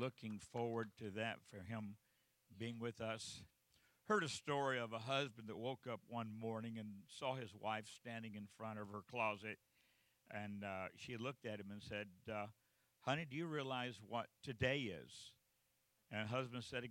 looking 0.00 0.40
forward 0.52 0.90
to 0.98 1.10
that 1.10 1.36
for 1.50 1.62
him 1.62 1.96
being 2.58 2.78
with 2.80 3.00
us. 3.02 3.42
Heard 4.08 4.24
a 4.24 4.28
story 4.28 4.80
of 4.80 4.92
a 4.92 4.98
husband 4.98 5.48
that 5.48 5.58
woke 5.58 5.86
up 5.90 6.00
one 6.08 6.32
morning 6.36 6.78
and 6.78 6.88
saw 7.06 7.34
his 7.34 7.54
wife 7.54 7.84
standing 7.86 8.34
in 8.34 8.48
front 8.56 8.78
of 8.78 8.88
her 8.88 9.02
closet. 9.08 9.58
And 10.30 10.64
uh, 10.64 10.88
she 10.96 11.16
looked 11.16 11.44
at 11.44 11.60
him 11.60 11.66
and 11.70 11.82
said, 11.82 12.06
uh, 12.32 12.46
Honey, 13.02 13.26
do 13.30 13.36
you 13.36 13.46
realize 13.46 14.00
what 14.08 14.26
today 14.42 14.78
is? 14.78 15.32
And 16.10 16.28
husband 16.28 16.64
said, 16.64 16.88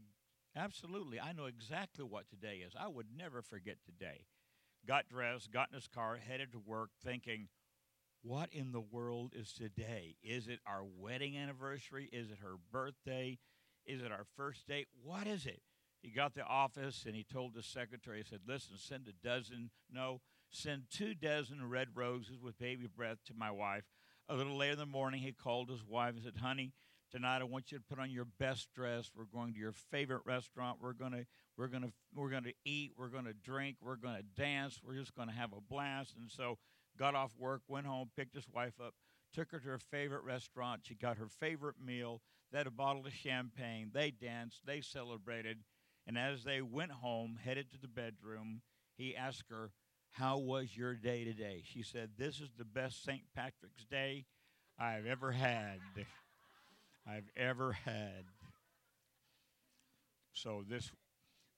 Absolutely. 0.55 1.19
I 1.19 1.33
know 1.33 1.45
exactly 1.45 2.05
what 2.05 2.29
today 2.29 2.63
is. 2.65 2.73
I 2.79 2.87
would 2.87 3.07
never 3.15 3.41
forget 3.41 3.77
today. 3.85 4.25
Got 4.87 5.09
dressed, 5.09 5.51
got 5.51 5.69
in 5.71 5.75
his 5.75 5.87
car, 5.87 6.17
headed 6.17 6.51
to 6.53 6.59
work, 6.59 6.91
thinking, 7.03 7.47
what 8.21 8.49
in 8.51 8.71
the 8.71 8.81
world 8.81 9.33
is 9.35 9.53
today? 9.53 10.15
Is 10.23 10.47
it 10.47 10.59
our 10.65 10.83
wedding 10.83 11.37
anniversary? 11.37 12.09
Is 12.11 12.29
it 12.29 12.39
her 12.41 12.55
birthday? 12.71 13.39
Is 13.85 14.01
it 14.01 14.11
our 14.11 14.25
first 14.35 14.67
date? 14.67 14.87
What 15.03 15.27
is 15.27 15.45
it? 15.45 15.61
He 16.01 16.09
got 16.09 16.33
the 16.33 16.43
office 16.43 17.03
and 17.05 17.15
he 17.15 17.23
told 17.23 17.53
the 17.53 17.63
secretary, 17.63 18.19
he 18.19 18.23
said, 18.23 18.41
Listen, 18.47 18.77
send 18.77 19.07
a 19.07 19.27
dozen, 19.27 19.71
no, 19.91 20.21
send 20.49 20.83
two 20.91 21.13
dozen 21.13 21.67
red 21.67 21.89
roses 21.93 22.39
with 22.41 22.57
baby 22.57 22.87
breath 22.87 23.17
to 23.27 23.33
my 23.33 23.51
wife. 23.51 23.83
A 24.29 24.35
little 24.35 24.57
later 24.57 24.73
in 24.73 24.79
the 24.79 24.85
morning, 24.85 25.21
he 25.21 25.31
called 25.31 25.69
his 25.69 25.83
wife 25.83 26.13
and 26.13 26.23
said, 26.23 26.37
Honey, 26.37 26.73
tonight 27.11 27.41
I 27.41 27.45
want 27.45 27.71
you 27.71 27.79
to 27.79 27.83
put 27.83 27.99
on 27.99 28.11
your 28.11 28.27
best 28.39 28.69
dress. 28.73 29.11
We're 29.15 29.25
going 29.25 29.53
to 29.53 29.59
your 29.59 29.71
favorite 29.71 30.21
restaurant. 30.25 30.77
We're 30.81 30.93
gonna 30.93 31.25
we're 31.57 31.67
gonna 31.67 31.91
we're 32.13 32.29
gonna 32.29 32.51
eat. 32.63 32.91
We're 32.97 33.07
gonna 33.07 33.33
drink. 33.33 33.77
We're 33.81 33.95
gonna 33.95 34.23
dance. 34.37 34.79
We're 34.83 34.95
just 34.95 35.15
gonna 35.15 35.33
have 35.33 35.51
a 35.51 35.61
blast. 35.61 36.15
And 36.17 36.29
so 36.29 36.57
got 36.99 37.15
off 37.15 37.31
work, 37.39 37.61
went 37.67 37.87
home, 37.87 38.09
picked 38.15 38.35
his 38.35 38.47
wife 38.53 38.73
up, 38.83 38.93
took 39.33 39.51
her 39.51 39.59
to 39.59 39.67
her 39.67 39.79
favorite 39.79 40.23
restaurant. 40.23 40.81
She 40.83 40.95
got 40.95 41.17
her 41.17 41.29
favorite 41.39 41.77
meal. 41.83 42.21
They 42.51 42.57
had 42.57 42.67
a 42.67 42.71
bottle 42.71 43.05
of 43.05 43.13
champagne. 43.13 43.91
They 43.93 44.11
danced. 44.11 44.65
They 44.65 44.81
celebrated. 44.81 45.59
And 46.05 46.17
as 46.17 46.43
they 46.43 46.61
went 46.61 46.91
home, 46.91 47.37
headed 47.41 47.71
to 47.71 47.79
the 47.79 47.87
bedroom, 47.87 48.61
he 48.97 49.15
asked 49.15 49.49
her, 49.49 49.71
How 50.11 50.37
was 50.37 50.75
your 50.75 50.95
day 50.95 51.23
today? 51.23 51.63
She 51.63 51.83
said, 51.83 52.11
This 52.17 52.39
is 52.41 52.49
the 52.57 52.65
best 52.65 53.03
St. 53.03 53.21
Patrick's 53.35 53.85
Day 53.89 54.25
I've 54.77 55.05
ever 55.05 55.31
had. 55.31 55.79
I've 57.07 57.29
ever 57.37 57.73
had. 57.73 58.25
So 60.33 60.63
this 60.67 60.91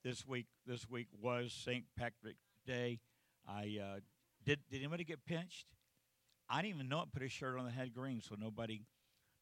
this 0.04 0.26
week 0.26 0.46
this 0.66 0.88
week 0.88 1.08
was 1.20 1.52
St. 1.52 1.84
Patrick's 1.96 2.38
Day. 2.66 3.00
I 3.48 3.78
uh, 3.82 4.00
did 4.44 4.60
did 4.70 4.78
anybody 4.78 5.04
get 5.04 5.24
pinched? 5.24 5.66
I 6.48 6.62
didn't 6.62 6.76
even 6.76 6.88
know 6.88 7.02
it. 7.02 7.12
Put 7.12 7.22
a 7.22 7.28
shirt 7.28 7.58
on 7.58 7.64
that 7.64 7.72
had 7.72 7.94
green, 7.94 8.20
so 8.20 8.34
nobody 8.38 8.82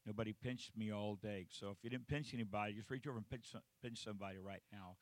nobody 0.07 0.33
pinched 0.33 0.77
me 0.77 0.93
all 0.93 1.17
day. 1.17 1.47
So 1.51 1.71
if 1.71 1.79
you 1.83 1.91
didn't 1.91 2.09
pinch 2.09 2.33
anybody, 2.35 2.75
just 2.75 2.91
reach 2.91 3.07
over 3.07 3.17
and 3.17 3.29
pinch 3.29 3.55
pinch 3.83 4.05
somebody 4.05 4.39
right 4.39 4.63
now. 4.73 4.97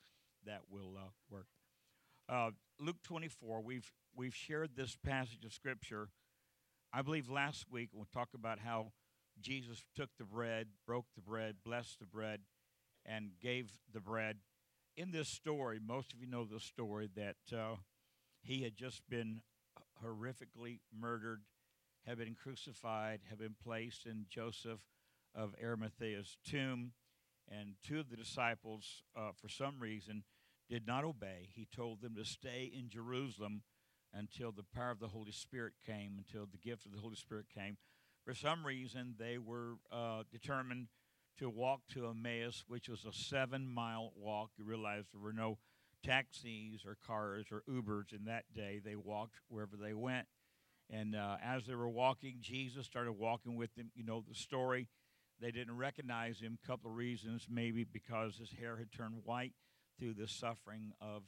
That 0.47 0.63
will 0.71 0.97
uh, 0.97 1.11
work. 1.31 1.47
Uh, 2.29 2.51
Luke 2.79 3.03
24. 3.03 3.63
We've 3.63 3.91
we've 4.15 4.35
shared 4.35 4.71
this 4.77 4.97
passage 4.97 5.45
of 5.45 5.53
scripture. 5.53 6.09
I 6.93 7.03
believe 7.03 7.29
last 7.29 7.67
week 7.71 7.91
we 7.93 8.05
talked 8.13 8.35
about 8.35 8.61
how 8.61 8.93
Jesus 9.41 9.85
took 9.95 10.11
the 10.19 10.25
bread, 10.25 10.69
broke 10.87 11.07
the 11.15 11.21
bread, 11.21 11.57
blessed 11.65 12.01
the 12.01 12.07
bread, 12.07 12.41
and 13.05 13.33
gave 13.41 13.71
the 13.93 14.01
bread. 14.01 14.39
In 14.97 15.13
this 15.13 15.29
story, 15.29 15.79
most 15.85 16.13
of 16.13 16.21
you 16.21 16.27
know 16.27 16.45
the 16.45 16.61
story 16.61 17.09
that 17.15 17.37
uh, 17.57 17.77
he 18.43 18.63
had 18.63 18.77
just 18.77 19.03
been 19.09 19.43
horrifically 20.05 20.81
murdered, 20.97 21.43
have 22.07 22.19
been 22.19 22.35
crucified, 22.35 23.21
have 23.29 23.39
been 23.39 23.57
placed 23.63 24.07
in 24.07 24.27
Joseph 24.29 24.81
of 25.35 25.55
Arimathea's 25.63 26.37
tomb. 26.49 26.93
And 27.51 27.75
two 27.87 27.99
of 27.99 28.11
the 28.11 28.17
disciples, 28.17 29.03
uh, 29.17 29.31
for 29.41 29.49
some 29.49 29.81
reason, 29.81 30.25
did 30.69 30.87
not 30.87 31.05
obey. 31.05 31.49
He 31.55 31.67
told 31.75 32.03
them 32.03 32.15
to 32.17 32.25
stay 32.25 32.71
in 32.73 32.91
Jerusalem 32.91 33.63
until 34.13 34.53
the 34.53 34.65
power 34.75 34.91
of 34.91 35.01
the 35.01 35.09
Holy 35.09 35.33
Spirit 35.33 35.75
came, 35.85 36.17
until 36.19 36.47
the 36.47 36.59
gift 36.59 36.87
of 36.87 36.93
the 36.93 37.01
Holy 37.01 37.17
Spirit 37.17 37.47
came. 37.55 37.77
For 38.25 38.35
some 38.35 38.67
reason, 38.67 39.15
they 39.19 39.39
were 39.39 39.77
uh, 39.91 40.25
determined 40.31 40.89
to 41.39 41.49
walk 41.49 41.81
to 41.95 42.09
Emmaus, 42.09 42.65
which 42.69 42.89
was 42.89 43.05
a 43.05 43.13
seven 43.13 43.67
mile 43.67 44.13
walk. 44.17 44.51
You 44.59 44.65
realize 44.65 45.05
there 45.13 45.23
were 45.23 45.33
no 45.33 45.59
taxis 46.05 46.85
or 46.87 46.97
cars 47.07 47.47
or 47.51 47.63
Ubers 47.69 48.13
in 48.13 48.25
that 48.27 48.45
day. 48.55 48.81
They 48.85 48.97
walked 48.97 49.37
wherever 49.49 49.77
they 49.77 49.95
went. 49.95 50.27
And 50.91 51.15
uh, 51.15 51.37
as 51.45 51.67
they 51.67 51.75
were 51.75 51.89
walking, 51.89 52.37
Jesus 52.41 52.87
started 52.87 53.13
walking 53.13 53.57
with 53.57 53.75
them. 53.75 53.91
You 53.95 54.05
know 54.05 54.25
the 54.27 54.35
story. 54.35 54.89
They 55.41 55.51
didn't 55.51 55.77
recognize 55.77 56.41
him. 56.41 56.59
A 56.63 56.67
couple 56.67 56.91
of 56.91 56.97
reasons. 56.97 57.47
Maybe 57.51 57.85
because 57.85 58.37
his 58.37 58.51
hair 58.53 58.77
had 58.77 58.91
turned 58.91 59.21
white 59.25 59.53
through 59.99 60.15
the 60.15 60.29
suffering 60.29 60.93
of 61.01 61.23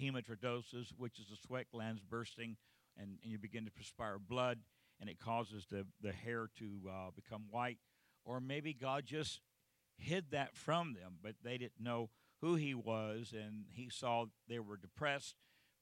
hematidrosis, 0.00 0.92
which 0.96 1.18
is 1.18 1.26
the 1.28 1.36
sweat 1.46 1.66
glands 1.70 2.00
bursting, 2.00 2.56
and, 2.96 3.18
and 3.22 3.32
you 3.32 3.38
begin 3.38 3.64
to 3.64 3.70
perspire 3.70 4.18
blood, 4.18 4.58
and 5.00 5.10
it 5.10 5.18
causes 5.18 5.66
the, 5.70 5.84
the 6.00 6.12
hair 6.12 6.48
to 6.58 6.80
uh, 6.88 7.10
become 7.14 7.44
white. 7.50 7.78
Or 8.24 8.40
maybe 8.40 8.72
God 8.72 9.04
just 9.04 9.40
hid 9.96 10.30
that 10.30 10.56
from 10.56 10.94
them, 10.94 11.14
but 11.22 11.34
they 11.42 11.58
didn't 11.58 11.80
know 11.80 12.10
who 12.40 12.54
he 12.54 12.74
was, 12.74 13.32
and 13.32 13.64
he 13.72 13.88
saw 13.90 14.26
they 14.48 14.58
were 14.58 14.76
depressed, 14.76 15.34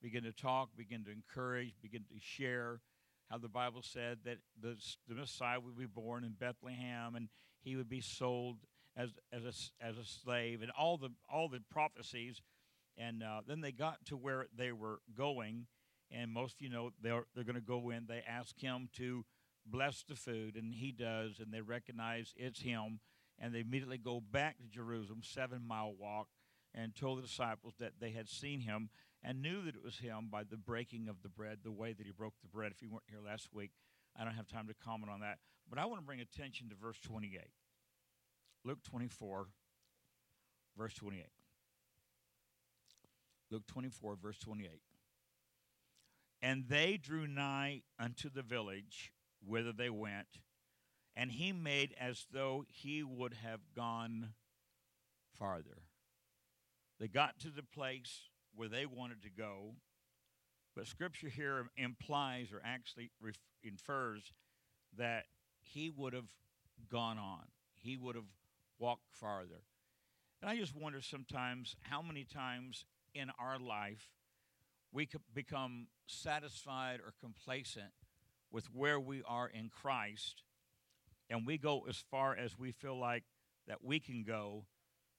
begin 0.03 0.25
to 0.25 0.33
talk, 0.33 0.71
begin 0.77 1.05
to 1.05 1.11
encourage, 1.11 1.75
begin 1.83 2.05
to 2.09 2.21
share 2.21 2.81
how 3.31 3.39
the 3.39 3.49
Bible 3.49 3.83
said 3.83 4.19
that 4.25 4.39
the, 4.61 4.77
the 5.09 5.15
Messiah 5.15 5.61
would 5.61 5.77
be 5.77 5.87
born 5.87 6.25
in 6.25 6.33
Bethlehem 6.33 7.17
and 7.17 7.29
he 7.61 7.77
would 7.77 7.89
be 7.89 8.01
sold 8.01 8.59
as, 8.97 9.11
as, 9.33 9.43
a, 9.45 9.85
as 9.85 9.99
a 9.99 10.05
slave, 10.05 10.63
and 10.63 10.71
all 10.71 10.97
the, 10.97 11.11
all 11.29 11.49
the 11.49 11.61
prophecies. 11.71 12.41
And 12.97 13.23
uh, 13.23 13.43
then 13.47 13.61
they 13.61 13.73
got 13.73 14.05
to 14.07 14.17
where 14.17 14.47
they 14.57 14.73
were 14.73 15.01
going, 15.17 15.67
and 16.11 16.33
most 16.33 16.55
of 16.55 16.63
you 16.63 16.71
know 16.71 16.93
they're, 17.03 17.25
they're 17.35 17.45
going 17.45 17.57
to 17.57 17.61
go 17.61 17.91
in. 17.91 18.07
They 18.09 18.23
ask 18.27 18.59
him 18.59 18.89
to 18.95 19.25
bless 19.67 20.03
the 20.09 20.15
food, 20.15 20.57
and 20.57 20.73
he 20.73 20.93
does, 20.93 21.41
and 21.41 21.53
they 21.53 21.61
recognize 21.61 22.33
it's 22.37 22.63
him. 22.63 23.01
And 23.39 23.55
they 23.55 23.61
immediately 23.61 23.99
go 23.99 24.23
back 24.23 24.57
to 24.59 24.65
Jerusalem, 24.65 25.21
seven 25.23 25.67
mile 25.67 25.93
walk, 25.99 26.29
and 26.77 26.95
told 26.95 27.19
the 27.19 27.23
disciples 27.23 27.75
that 27.81 27.95
they 28.01 28.11
had 28.11 28.29
seen 28.29 28.61
him 28.61 28.91
and 29.25 29.43
knew 29.43 29.63
that 29.63 29.75
it 29.75 29.83
was 29.83 29.99
him 29.99 30.29
by 30.31 30.45
the 30.45 30.57
breaking 30.57 31.09
of 31.09 31.23
the 31.23 31.29
bread, 31.29 31.59
the 31.65 31.73
way 31.73 31.93
that 31.93 32.07
he 32.07 32.13
broke 32.13 32.35
the 32.43 32.49
bread. 32.49 32.71
If 32.71 32.83
you 32.83 32.91
weren't 32.91 33.05
here 33.09 33.21
last 33.25 33.49
week, 33.53 33.71
I 34.15 34.25
don't 34.25 34.35
have 34.35 34.47
time 34.47 34.69
to 34.69 34.75
comment 34.75 35.11
on 35.11 35.21
that. 35.21 35.39
But 35.69 35.79
I 35.79 35.87
want 35.87 36.01
to 36.01 36.07
bring 36.07 36.21
attention 36.21 36.69
to 36.69 36.77
verse 36.77 36.99
28. 37.01 37.41
Luke 38.65 38.83
24, 38.85 39.47
verse 40.77 40.95
28. 40.95 41.25
Luke 43.51 43.67
24, 43.67 44.17
verse 44.21 44.39
28. 44.39 44.81
And 46.43 46.65
they 46.69 46.97
drew 46.97 47.27
nigh 47.27 47.83
unto 47.99 48.29
the 48.29 48.43
village 48.43 49.13
whither 49.45 49.73
they 49.73 49.91
went, 49.91 50.41
and 51.17 51.31
he 51.31 51.53
made 51.53 51.95
as 51.99 52.27
though 52.33 52.65
he 52.69 53.03
would 53.03 53.35
have 53.35 53.61
gone 53.75 54.31
farther. 55.39 55.86
They 56.99 57.09
got 57.09 57.39
to 57.41 57.51
the 57.51 57.63
place 57.63 58.23
where 58.55 58.69
they 58.69 58.87
wanted 58.87 59.23
to 59.23 59.31
go, 59.31 59.75
but 60.75 60.87
Scripture 60.87 61.29
here 61.29 61.67
implies 61.77 62.53
or 62.53 62.63
actually 62.65 63.11
ref- 63.21 63.39
infers 63.63 64.33
that 64.97 65.25
he 65.61 65.91
would 65.91 66.13
have 66.15 66.31
gone 66.91 67.19
on. 67.19 67.43
He 67.75 67.97
would 67.97 68.15
have 68.15 68.31
walked 68.79 69.11
farther. 69.11 69.63
And 70.41 70.51
I 70.51 70.57
just 70.57 70.75
wonder 70.75 71.01
sometimes 71.01 71.77
how 71.81 72.03
many 72.03 72.25
times 72.25 72.85
in 73.15 73.31
our 73.39 73.59
life 73.59 74.11
we 74.93 75.07
could 75.07 75.23
become 75.35 75.89
satisfied 76.07 77.01
or 77.01 77.13
complacent 77.21 77.93
with 78.51 78.67
where 78.73 79.01
we 79.01 79.23
are 79.27 79.49
in 79.49 79.69
Christ, 79.69 80.43
and 81.29 81.47
we 81.47 81.59
go 81.59 81.87
as 81.89 81.97
far 82.11 82.37
as 82.37 82.59
we 82.59 82.71
feel 82.71 82.99
like 82.99 83.25
that 83.67 83.83
we 83.83 83.99
can 83.99 84.23
go 84.23 84.65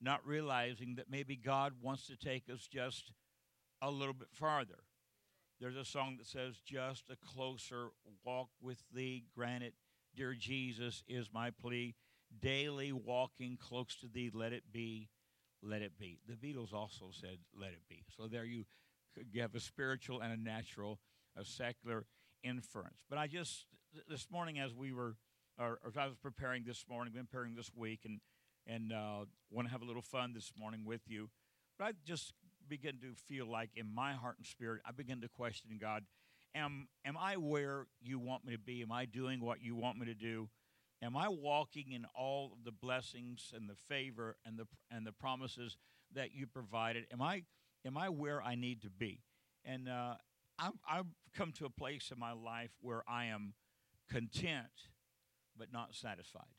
not 0.02 0.25
realizing 0.25 0.95
that 0.95 1.10
maybe 1.10 1.36
God 1.36 1.74
wants 1.81 2.07
to 2.07 2.18
take 2.18 2.44
us 2.54 2.68
just 2.68 3.12
a 3.81 3.89
little 3.92 4.13
bit 4.13 4.30
farther. 4.31 4.83
There's 5.60 5.75
a 5.75 5.86
song 5.86 6.18
that 6.18 6.27
says, 6.27 6.60
Just 6.66 7.06
a 7.10 7.16
closer 7.16 7.89
walk 8.24 8.50
with 8.62 8.83
thee, 8.94 9.25
granted, 9.36 9.74
dear 10.16 10.33
Jesus, 10.33 11.04
is 11.07 11.30
my 11.33 11.50
plea. 11.50 11.95
Daily 12.39 12.92
walking 12.92 13.57
close 13.57 13.95
to 14.01 14.07
thee, 14.07 14.30
let 14.33 14.54
it 14.54 14.63
be, 14.71 15.10
let 15.63 15.81
it 15.81 15.98
be. 15.98 16.19
The 16.27 16.33
Beatles 16.33 16.74
also 16.74 17.10
said, 17.12 17.38
Let 17.60 17.71
it 17.71 17.81
be. 17.89 18.04
So 18.16 18.27
there 18.27 18.45
you, 18.45 18.66
have 19.39 19.56
a 19.56 19.60
spiritual 19.60 20.21
and 20.21 20.31
a 20.31 20.38
natural, 20.38 21.00
a 21.36 21.44
secular 21.44 22.06
inference. 22.44 23.04
But 23.10 23.18
I 23.18 23.27
just, 23.27 23.66
this 24.07 24.27
morning, 24.30 24.60
as 24.60 24.75
we 24.75 24.94
were, 24.94 25.16
or, 25.57 25.80
or 25.83 25.89
as 25.89 25.98
I 25.98 26.06
was 26.06 26.18
preparing 26.18 26.63
this 26.66 26.86
morning, 26.88 27.13
been 27.13 27.25
preparing 27.25 27.56
this 27.56 27.71
week, 27.75 28.01
and 28.06 28.19
and 28.68 28.92
uh, 28.92 29.25
want 29.50 29.68
to 29.68 29.72
have 29.72 29.81
a 29.81 29.86
little 29.86 30.02
fun 30.02 30.34
this 30.34 30.52
morning 30.58 30.84
with 30.86 31.02
you. 31.08 31.30
But 31.78 31.86
I 31.86 31.92
just 32.06 32.34
begin 32.68 33.00
to 33.02 33.14
feel 33.16 33.50
like 33.50 33.69
in 33.75 33.94
my 33.94 34.14
heart 34.14 34.36
and 34.38 34.46
spirit, 34.46 34.81
I 34.86 34.92
begin 34.92 35.22
to 35.22 35.30
question 35.30 35.78
God, 35.80 36.04
am, 36.54 36.88
am 37.06 37.18
I 37.18 37.38
where 37.38 37.88
you 38.02 38.19
want 38.19 38.46
me 38.46 38.54
to 38.54 38.60
be? 38.60 38.81
Am 38.81 38.92
I 38.92 39.06
doing 39.06 39.40
what 39.40 39.62
you 39.62 39.75
want 39.75 39.98
me 39.98 40.06
to 40.08 40.14
do? 40.14 40.50
Am 41.02 41.16
I 41.16 41.30
walking 41.30 41.92
in 41.92 42.06
all 42.16 42.54
of 42.58 42.64
the 42.66 42.72
blessings 42.72 43.54
and 43.56 43.69
the 43.69 43.75
favor 43.75 44.36
and 44.46 44.58
the 44.58 44.66
and 44.90 45.06
the 45.06 45.12
promises 45.12 45.78
that 46.16 46.34
you 46.34 46.48
provided? 46.48 47.06
Am 47.14 47.22
I 47.22 47.44
am 47.86 47.98
I 47.98 48.10
where 48.10 48.42
I 48.42 48.56
need 48.56 48.81
to 48.81 48.90
be? 48.90 49.22
And 49.64 49.88
uh, 49.88 50.16
I've, 50.58 50.80
I've 50.90 51.06
come 51.36 51.52
to 51.54 51.66
a 51.66 51.69
place 51.69 52.12
in 52.12 52.19
my 52.19 52.31
life 52.31 52.72
where 52.81 53.04
I 53.08 53.25
am 53.25 53.54
content, 54.10 54.90
but 55.56 55.72
not 55.72 55.94
satisfied. 55.94 56.56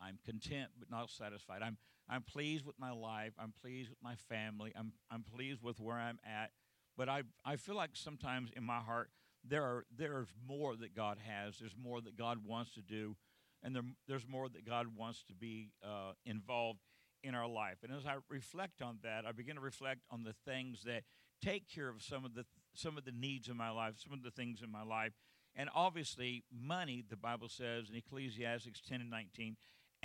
I'm 0.00 0.18
content, 0.24 0.70
but 0.78 0.90
not 0.90 1.10
satisfied. 1.10 1.62
I'm 1.62 1.78
I'm 2.08 2.22
pleased 2.22 2.64
with 2.64 2.78
my 2.78 2.92
life. 2.92 3.32
I'm 3.38 3.52
pleased 3.60 3.90
with 3.90 3.98
my 4.02 4.14
family. 4.28 4.72
I'm 4.76 4.92
I'm 5.10 5.22
pleased 5.22 5.62
with 5.62 5.80
where 5.80 5.96
I'm 5.96 6.18
at. 6.24 6.50
But 6.96 7.08
I 7.08 7.22
I 7.44 7.56
feel 7.56 7.76
like 7.76 7.90
sometimes 7.94 8.50
in 8.56 8.64
my 8.64 8.78
heart 8.80 9.10
there 9.48 9.62
are 9.62 9.84
there's 9.96 10.28
more 10.46 10.76
that 10.76 10.94
God 10.94 11.18
has. 11.26 11.58
There's 11.58 11.76
more 11.80 12.00
that 12.00 12.16
God 12.16 12.38
wants 12.46 12.72
to 12.74 12.82
do 12.82 13.16
and 13.62 13.74
there, 13.74 13.82
there's 14.06 14.26
more 14.28 14.48
that 14.48 14.64
God 14.64 14.86
wants 14.96 15.24
to 15.24 15.34
be 15.34 15.70
uh, 15.84 16.12
involved 16.24 16.80
in 17.22 17.34
our 17.34 17.48
life. 17.48 17.78
And 17.82 17.92
as 17.92 18.06
I 18.06 18.14
reflect 18.28 18.80
on 18.80 18.98
that, 19.02 19.24
I 19.26 19.32
begin 19.32 19.56
to 19.56 19.60
reflect 19.60 20.02
on 20.10 20.22
the 20.22 20.34
things 20.44 20.84
that 20.84 21.02
take 21.42 21.68
care 21.68 21.88
of 21.88 22.02
some 22.02 22.24
of 22.24 22.34
the 22.34 22.44
some 22.74 22.96
of 22.96 23.04
the 23.04 23.12
needs 23.12 23.48
in 23.48 23.56
my 23.56 23.70
life, 23.70 23.94
some 23.96 24.12
of 24.12 24.22
the 24.22 24.30
things 24.30 24.60
in 24.62 24.70
my 24.70 24.82
life, 24.82 25.12
and 25.54 25.68
obviously 25.74 26.44
money. 26.52 27.02
The 27.08 27.16
Bible 27.16 27.48
says 27.48 27.90
in 27.90 27.96
Ecclesiastes 27.96 28.80
10 28.88 29.00
and 29.00 29.10
19, 29.10 29.56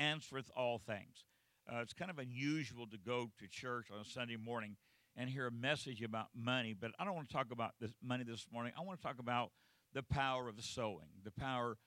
answereth 0.01 0.49
all 0.55 0.79
things. 0.79 1.25
Uh, 1.71 1.79
it's 1.81 1.93
kind 1.93 2.09
of 2.09 2.17
unusual 2.17 2.87
to 2.87 2.97
go 2.97 3.29
to 3.39 3.47
church 3.47 3.87
on 3.93 4.01
a 4.01 4.05
Sunday 4.05 4.35
morning 4.35 4.75
and 5.15 5.29
hear 5.29 5.45
a 5.45 5.51
message 5.51 6.01
about 6.01 6.27
money, 6.35 6.73
but 6.79 6.91
I 6.97 7.05
don't 7.05 7.15
want 7.15 7.29
to 7.29 7.33
talk 7.33 7.51
about 7.51 7.71
this 7.79 7.91
money 8.01 8.23
this 8.23 8.47
morning. 8.51 8.73
I 8.77 8.81
want 8.81 8.99
to 8.99 9.05
talk 9.05 9.19
about 9.19 9.51
the 9.93 10.01
power 10.01 10.47
of 10.47 10.55
the 10.55 10.63
sowing, 10.63 11.09
the 11.23 11.31
power 11.31 11.77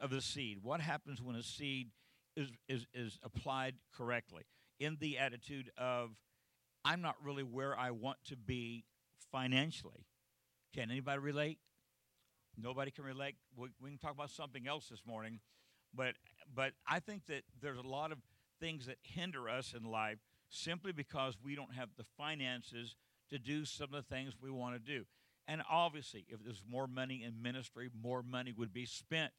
of 0.00 0.10
the 0.10 0.20
seed. 0.20 0.58
What 0.62 0.80
happens 0.80 1.22
when 1.22 1.36
a 1.36 1.42
seed 1.42 1.90
is, 2.34 2.48
is, 2.68 2.86
is 2.94 3.18
applied 3.22 3.74
correctly 3.94 4.44
in 4.80 4.96
the 5.00 5.18
attitude 5.18 5.70
of, 5.78 6.10
I'm 6.84 7.02
not 7.02 7.16
really 7.22 7.42
where 7.42 7.78
I 7.78 7.90
want 7.90 8.18
to 8.28 8.36
be 8.36 8.84
financially. 9.30 10.06
Can 10.74 10.90
anybody 10.90 11.18
relate? 11.20 11.58
Nobody 12.56 12.90
can 12.90 13.04
relate. 13.04 13.36
We, 13.54 13.68
we 13.80 13.90
can 13.90 13.98
talk 13.98 14.12
about 14.12 14.30
something 14.30 14.66
else 14.66 14.88
this 14.88 15.02
morning, 15.06 15.40
but 15.94 16.14
but 16.54 16.72
I 16.86 17.00
think 17.00 17.26
that 17.26 17.44
there's 17.60 17.78
a 17.78 17.86
lot 17.86 18.12
of 18.12 18.18
things 18.60 18.86
that 18.86 18.98
hinder 19.02 19.48
us 19.48 19.74
in 19.74 19.90
life 19.90 20.18
simply 20.48 20.92
because 20.92 21.36
we 21.42 21.54
don't 21.54 21.74
have 21.74 21.88
the 21.96 22.04
finances 22.16 22.96
to 23.30 23.38
do 23.38 23.64
some 23.64 23.94
of 23.94 24.06
the 24.06 24.14
things 24.14 24.34
we 24.40 24.50
want 24.50 24.74
to 24.74 24.78
do. 24.78 25.04
And 25.48 25.62
obviously, 25.70 26.26
if 26.28 26.44
there's 26.44 26.62
more 26.68 26.86
money 26.86 27.24
in 27.24 27.42
ministry, 27.42 27.88
more 28.00 28.22
money 28.22 28.52
would 28.52 28.72
be 28.72 28.84
spent 28.84 29.32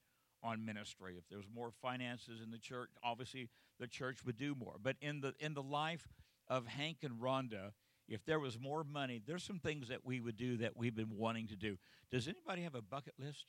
on 0.43 0.65
ministry. 0.65 1.15
If 1.17 1.29
there 1.29 1.37
was 1.37 1.47
more 1.53 1.71
finances 1.81 2.41
in 2.43 2.51
the 2.51 2.57
church, 2.57 2.89
obviously 3.03 3.49
the 3.79 3.87
church 3.87 4.25
would 4.25 4.37
do 4.37 4.55
more. 4.55 4.75
But 4.81 4.97
in 5.01 5.21
the 5.21 5.33
in 5.39 5.53
the 5.53 5.63
life 5.63 6.07
of 6.47 6.67
Hank 6.67 6.97
and 7.03 7.21
Rhonda, 7.21 7.71
if 8.07 8.25
there 8.25 8.39
was 8.39 8.59
more 8.59 8.83
money, 8.83 9.21
there's 9.25 9.43
some 9.43 9.59
things 9.59 9.87
that 9.87 10.05
we 10.05 10.19
would 10.19 10.35
do 10.35 10.57
that 10.57 10.75
we've 10.75 10.95
been 10.95 11.17
wanting 11.17 11.47
to 11.47 11.55
do. 11.55 11.77
Does 12.11 12.27
anybody 12.27 12.63
have 12.63 12.75
a 12.75 12.81
bucket 12.81 13.13
list? 13.17 13.45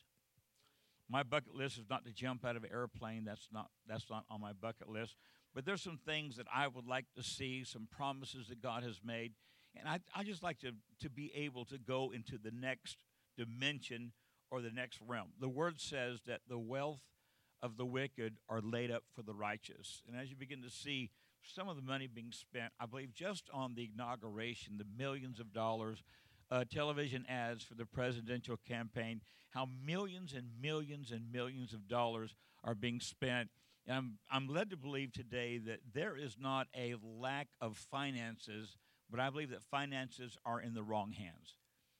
My 1.08 1.22
bucket 1.22 1.54
list 1.54 1.78
is 1.78 1.84
not 1.90 2.04
to 2.06 2.12
jump 2.12 2.44
out 2.44 2.56
of 2.56 2.64
an 2.64 2.70
airplane. 2.72 3.24
That's 3.24 3.48
not 3.52 3.68
that's 3.86 4.08
not 4.08 4.24
on 4.30 4.40
my 4.40 4.52
bucket 4.52 4.88
list. 4.88 5.16
But 5.54 5.64
there's 5.64 5.82
some 5.82 5.98
things 6.04 6.36
that 6.36 6.46
I 6.52 6.66
would 6.66 6.86
like 6.86 7.06
to 7.16 7.22
see, 7.22 7.62
some 7.64 7.86
promises 7.90 8.48
that 8.48 8.60
God 8.60 8.82
has 8.82 9.00
made. 9.04 9.32
And 9.76 9.88
I, 9.88 10.00
I 10.14 10.24
just 10.24 10.42
like 10.42 10.58
to, 10.60 10.72
to 11.00 11.10
be 11.10 11.32
able 11.34 11.64
to 11.66 11.78
go 11.78 12.12
into 12.12 12.38
the 12.38 12.50
next 12.50 12.98
dimension 13.36 14.12
or 14.50 14.60
the 14.60 14.70
next 14.70 14.98
realm. 15.06 15.28
The 15.40 15.48
word 15.48 15.80
says 15.80 16.20
that 16.26 16.40
the 16.48 16.58
wealth 16.58 17.02
of 17.62 17.76
the 17.76 17.86
wicked 17.86 18.34
are 18.48 18.60
laid 18.60 18.90
up 18.90 19.04
for 19.14 19.22
the 19.22 19.34
righteous. 19.34 20.02
And 20.06 20.20
as 20.20 20.28
you 20.28 20.36
begin 20.36 20.62
to 20.62 20.70
see 20.70 21.10
some 21.42 21.68
of 21.68 21.76
the 21.76 21.82
money 21.82 22.06
being 22.06 22.32
spent, 22.32 22.72
I 22.80 22.86
believe 22.86 23.12
just 23.12 23.48
on 23.52 23.74
the 23.74 23.90
inauguration, 23.92 24.78
the 24.78 24.86
millions 24.96 25.40
of 25.40 25.52
dollars, 25.52 26.02
uh, 26.54 26.64
television 26.72 27.26
ads 27.28 27.64
for 27.64 27.74
the 27.74 27.84
presidential 27.84 28.56
campaign, 28.56 29.20
how 29.50 29.66
millions 29.84 30.32
and 30.32 30.46
millions 30.62 31.10
and 31.10 31.32
millions 31.32 31.72
of 31.72 31.88
dollars 31.88 32.36
are 32.62 32.76
being 32.76 33.00
spent. 33.00 33.50
And 33.86 33.96
I'm, 33.96 34.18
I'm 34.30 34.46
led 34.46 34.70
to 34.70 34.76
believe 34.76 35.12
today 35.12 35.58
that 35.58 35.80
there 35.92 36.16
is 36.16 36.36
not 36.38 36.68
a 36.76 36.94
lack 37.02 37.48
of 37.60 37.76
finances, 37.76 38.76
but 39.10 39.18
I 39.18 39.30
believe 39.30 39.50
that 39.50 39.64
finances 39.64 40.38
are 40.46 40.60
in 40.60 40.74
the 40.74 40.84
wrong 40.84 41.10
hands. 41.10 41.56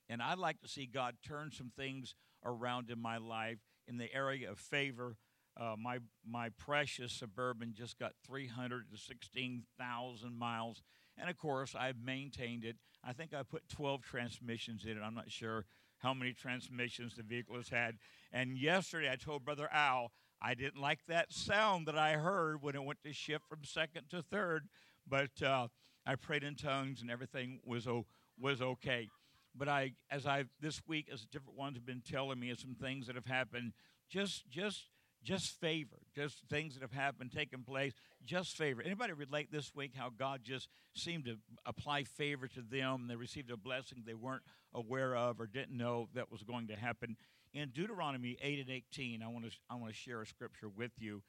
And 0.09 0.23
I'd 0.23 0.39
like 0.39 0.61
to 0.61 0.69
see 0.69 0.87
God 0.87 1.17
turn 1.27 1.51
some 1.51 1.73
things 1.77 2.15
around 2.45 2.91
in 2.91 3.01
my 3.01 3.17
life 3.17 3.59
in 3.89 3.97
the 3.97 4.15
area 4.15 4.49
of 4.51 4.61
favor. 4.61 5.17
Uh, 5.61 5.75
my 5.79 5.99
my 6.27 6.49
precious 6.51 7.13
suburban 7.13 7.75
just 7.77 7.99
got 7.99 8.13
316,000 8.27 10.39
miles, 10.39 10.83
and 11.19 11.29
of 11.31 11.37
course 11.37 11.75
I've 11.79 11.99
maintained 12.03 12.65
it. 12.65 12.77
I 13.03 13.13
think 13.13 13.35
I 13.35 13.43
put 13.43 13.69
12 13.69 14.03
transmissions 14.03 14.85
in 14.85 14.93
it. 14.93 15.03
I'm 15.03 15.15
not 15.15 15.31
sure 15.31 15.67
how 15.99 16.15
many 16.15 16.33
transmissions 16.33 17.15
the 17.17 17.23
vehicle 17.23 17.57
has 17.57 17.69
had. 17.69 17.97
And 18.33 18.59
yesterday 18.59 19.11
I 19.11 19.17
told 19.17 19.45
Brother 19.45 19.69
Al 19.73 20.13
I 20.43 20.55
didn't 20.55 20.81
like 20.81 21.01
that 21.09 21.33
sound 21.33 21.87
that 21.87 21.97
I 21.97 22.15
heard 22.15 22.61
when 22.61 22.75
it 22.75 22.85
went 22.85 23.03
to 23.05 23.13
shift 23.13 23.45
from 23.49 23.65
second 23.65 24.11
to 24.11 24.23
third, 24.23 24.69
but 25.09 25.41
uh, 25.43 25.69
I 26.05 26.17
prayed 26.17 26.45
in 26.45 26.55
tongues 26.55 27.01
and 27.01 27.11
everything 27.11 27.61
was 27.65 27.87
o- 27.87 28.07
was 28.39 28.61
okay 28.61 29.09
but 29.55 29.69
I, 29.69 29.93
as 30.11 30.27
I 30.27 30.45
this 30.61 30.81
week, 30.87 31.09
as 31.13 31.25
different 31.25 31.59
ones 31.59 31.77
have 31.77 31.87
been 31.87 32.03
telling 32.03 32.41
me, 32.41 32.51
of 32.51 32.59
some 32.59 32.75
things 32.75 33.07
that 33.07 33.15
have 33.15 33.27
happened, 33.27 33.73
just, 34.11 34.49
just, 34.51 34.89
just 35.23 35.61
favor, 35.61 36.03
just 36.15 36.43
things 36.49 36.75
that 36.75 36.83
have 36.83 36.93
happened, 36.93 37.33
taken 37.33 37.63
place, 37.63 37.93
just 38.25 38.57
favor. 38.57 38.83
Anybody 38.83 39.13
relate 39.13 39.51
this 39.51 39.75
week 39.75 39.93
how 39.95 40.11
God 40.11 40.41
just 40.43 40.69
seemed 40.95 41.25
to 41.25 41.37
apply 41.67 42.05
favor 42.05 42.47
to 42.49 42.63
them? 42.63 43.07
They 43.09 43.17
received 43.17 43.51
a 43.51 43.57
blessing 43.57 44.03
they 44.07 44.15
weren't 44.15 44.43
aware 44.73 45.17
of 45.17 45.41
or 45.41 45.47
didn't 45.47 45.77
know 45.77 46.09
that 46.15 46.31
was 46.31 46.43
going 46.43 46.69
to 46.69 46.77
happen. 46.77 47.17
In 47.53 47.71
Deuteronomy 47.71 48.37
8 48.43 48.61
and 48.61 48.71
18, 48.71 49.23
I 49.23 49.29
want 49.29 49.45
to 49.45 49.51
I 49.71 49.75
want 49.77 49.93
to 49.93 49.99
share 49.99 50.23
a 50.23 50.27
scripture 50.27 50.69
with 50.69 50.93
you. 50.99 51.23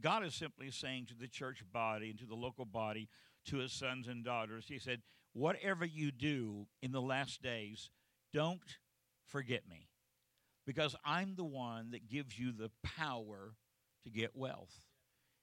God 0.00 0.24
is 0.24 0.34
simply 0.34 0.70
saying 0.70 1.06
to 1.06 1.14
the 1.14 1.28
church 1.28 1.62
body 1.72 2.10
and 2.10 2.18
to 2.18 2.26
the 2.26 2.34
local 2.34 2.64
body, 2.64 3.08
to 3.46 3.58
his 3.58 3.72
sons 3.72 4.08
and 4.08 4.24
daughters, 4.24 4.66
He 4.68 4.78
said, 4.78 5.02
whatever 5.32 5.84
you 5.84 6.10
do 6.10 6.66
in 6.80 6.92
the 6.92 7.00
last 7.00 7.42
days, 7.42 7.90
don't 8.32 8.78
forget 9.26 9.62
me 9.68 9.88
because 10.66 10.94
I'm 11.04 11.34
the 11.34 11.44
one 11.44 11.90
that 11.90 12.08
gives 12.08 12.38
you 12.38 12.52
the 12.52 12.70
power 12.82 13.54
to 14.04 14.10
get 14.10 14.34
wealth. 14.34 14.72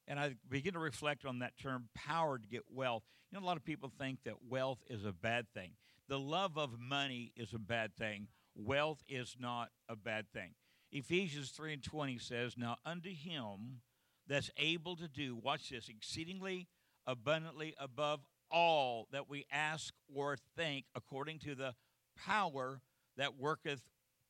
And 0.08 0.20
I 0.20 0.36
begin 0.50 0.74
to 0.74 0.80
reflect 0.80 1.26
on 1.26 1.40
that 1.40 1.58
term, 1.62 1.90
power 1.94 2.40
to 2.40 2.48
get 2.48 2.64
wealth. 2.72 3.04
You 3.32 3.38
know, 3.38 3.46
a 3.46 3.48
lot 3.48 3.58
of 3.58 3.64
people 3.64 3.92
think 3.96 4.24
that 4.26 4.44
wealth 4.48 4.80
is 4.90 5.06
a 5.06 5.14
bad 5.14 5.48
thing. 5.54 5.74
The 6.07 6.19
love 6.19 6.57
of 6.57 6.80
money 6.80 7.31
is 7.36 7.54
a 7.54 7.60
bad 7.60 7.95
thing. 7.95 8.28
Wealth 8.56 9.04
is 9.07 9.36
not 9.40 9.69
a 9.88 9.95
bad 9.95 10.31
thing. 10.33 10.56
Ephesians 10.92 11.52
3 11.52 11.74
and 11.74 11.83
20 11.83 12.18
says, 12.18 12.56
Now 12.57 12.78
unto 12.83 13.10
him 13.14 13.81
that's 14.28 14.50
able 14.57 14.95
to 14.95 15.07
do, 15.07 15.36
watch 15.36 15.69
this, 15.69 15.88
exceedingly 15.88 16.68
abundantly 17.06 17.76
above 17.80 18.22
all 18.52 19.07
that 19.12 19.30
we 19.30 19.45
ask 19.52 19.94
or 20.14 20.38
think 20.56 20.86
according 20.95 21.40
to 21.40 21.56
the 21.56 21.76
power 22.18 22.81
that 23.18 23.38
worketh 23.38 23.81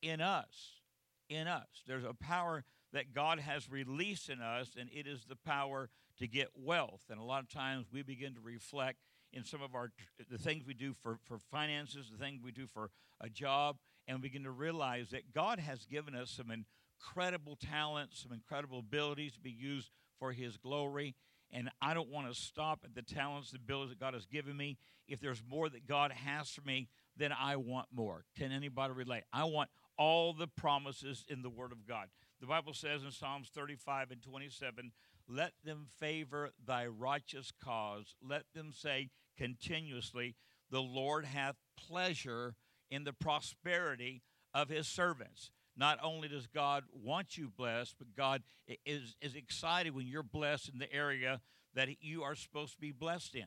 in 0.02 0.20
us. 0.20 0.80
In 1.28 1.46
us. 1.46 1.82
There's 1.86 2.04
a 2.04 2.14
power 2.14 2.64
that 2.92 3.14
God 3.14 3.38
has 3.38 3.70
released 3.70 4.28
in 4.28 4.40
us, 4.40 4.70
and 4.78 4.88
it 4.92 5.06
is 5.06 5.24
the 5.24 5.36
power 5.36 5.88
to 6.18 6.26
get 6.26 6.48
wealth. 6.54 7.02
And 7.08 7.20
a 7.20 7.24
lot 7.24 7.42
of 7.42 7.48
times 7.48 7.86
we 7.92 8.02
begin 8.02 8.34
to 8.34 8.40
reflect 8.40 8.98
in 9.32 9.44
some 9.44 9.62
of 9.62 9.74
our 9.74 9.92
the 10.28 10.38
things 10.38 10.66
we 10.66 10.74
do 10.74 10.92
for, 10.92 11.18
for 11.24 11.38
finances, 11.38 12.10
the 12.10 12.22
things 12.22 12.40
we 12.42 12.52
do 12.52 12.66
for 12.66 12.90
a 13.20 13.28
job, 13.28 13.76
and 14.08 14.20
begin 14.20 14.44
to 14.44 14.50
realize 14.50 15.10
that 15.10 15.32
God 15.32 15.60
has 15.60 15.86
given 15.86 16.14
us 16.14 16.30
some 16.30 16.50
incredible 16.50 17.56
talents, 17.56 18.22
some 18.22 18.32
incredible 18.32 18.80
abilities 18.80 19.34
to 19.34 19.40
be 19.40 19.50
used 19.50 19.90
for 20.18 20.32
His 20.32 20.56
glory 20.56 21.14
and 21.52 21.70
I 21.82 21.94
don't 21.94 22.10
want 22.10 22.28
to 22.28 22.34
stop 22.34 22.80
at 22.84 22.94
the 22.94 23.02
talents, 23.02 23.50
the 23.50 23.56
abilities 23.56 23.90
that 23.90 24.00
God 24.00 24.14
has 24.14 24.26
given 24.26 24.56
me. 24.56 24.78
If 25.08 25.20
there's 25.20 25.42
more 25.48 25.68
that 25.68 25.86
God 25.86 26.12
has 26.12 26.48
for 26.50 26.62
me, 26.62 26.88
then 27.16 27.32
I 27.32 27.56
want 27.56 27.88
more. 27.92 28.24
Can 28.36 28.52
anybody 28.52 28.94
relate? 28.94 29.24
I 29.32 29.44
want 29.44 29.68
all 29.98 30.32
the 30.32 30.46
promises 30.46 31.24
in 31.28 31.42
the 31.42 31.50
Word 31.50 31.72
of 31.72 31.86
God. 31.86 32.06
The 32.40 32.46
Bible 32.46 32.72
says 32.72 33.02
in 33.04 33.10
Psalms 33.10 33.50
35 33.54 34.12
and 34.12 34.22
27, 34.22 34.92
let 35.28 35.52
them 35.64 35.86
favor 35.98 36.50
thy 36.66 36.86
righteous 36.86 37.52
cause. 37.62 38.14
Let 38.26 38.44
them 38.54 38.72
say 38.72 39.10
continuously, 39.36 40.36
the 40.70 40.80
Lord 40.80 41.24
hath 41.24 41.56
pleasure 41.76 42.54
in 42.90 43.04
the 43.04 43.12
prosperity 43.12 44.22
of 44.54 44.68
his 44.68 44.88
servants. 44.88 45.50
Not 45.76 45.98
only 46.02 46.28
does 46.28 46.46
God 46.46 46.84
want 46.92 47.36
you 47.36 47.50
blessed, 47.56 47.96
but 47.98 48.16
God 48.16 48.42
is, 48.84 49.16
is 49.20 49.34
excited 49.34 49.94
when 49.94 50.06
you're 50.06 50.22
blessed 50.22 50.70
in 50.70 50.78
the 50.78 50.92
area 50.92 51.40
that 51.74 51.88
you 52.00 52.22
are 52.22 52.34
supposed 52.34 52.74
to 52.74 52.80
be 52.80 52.92
blessed 52.92 53.36
in. 53.36 53.46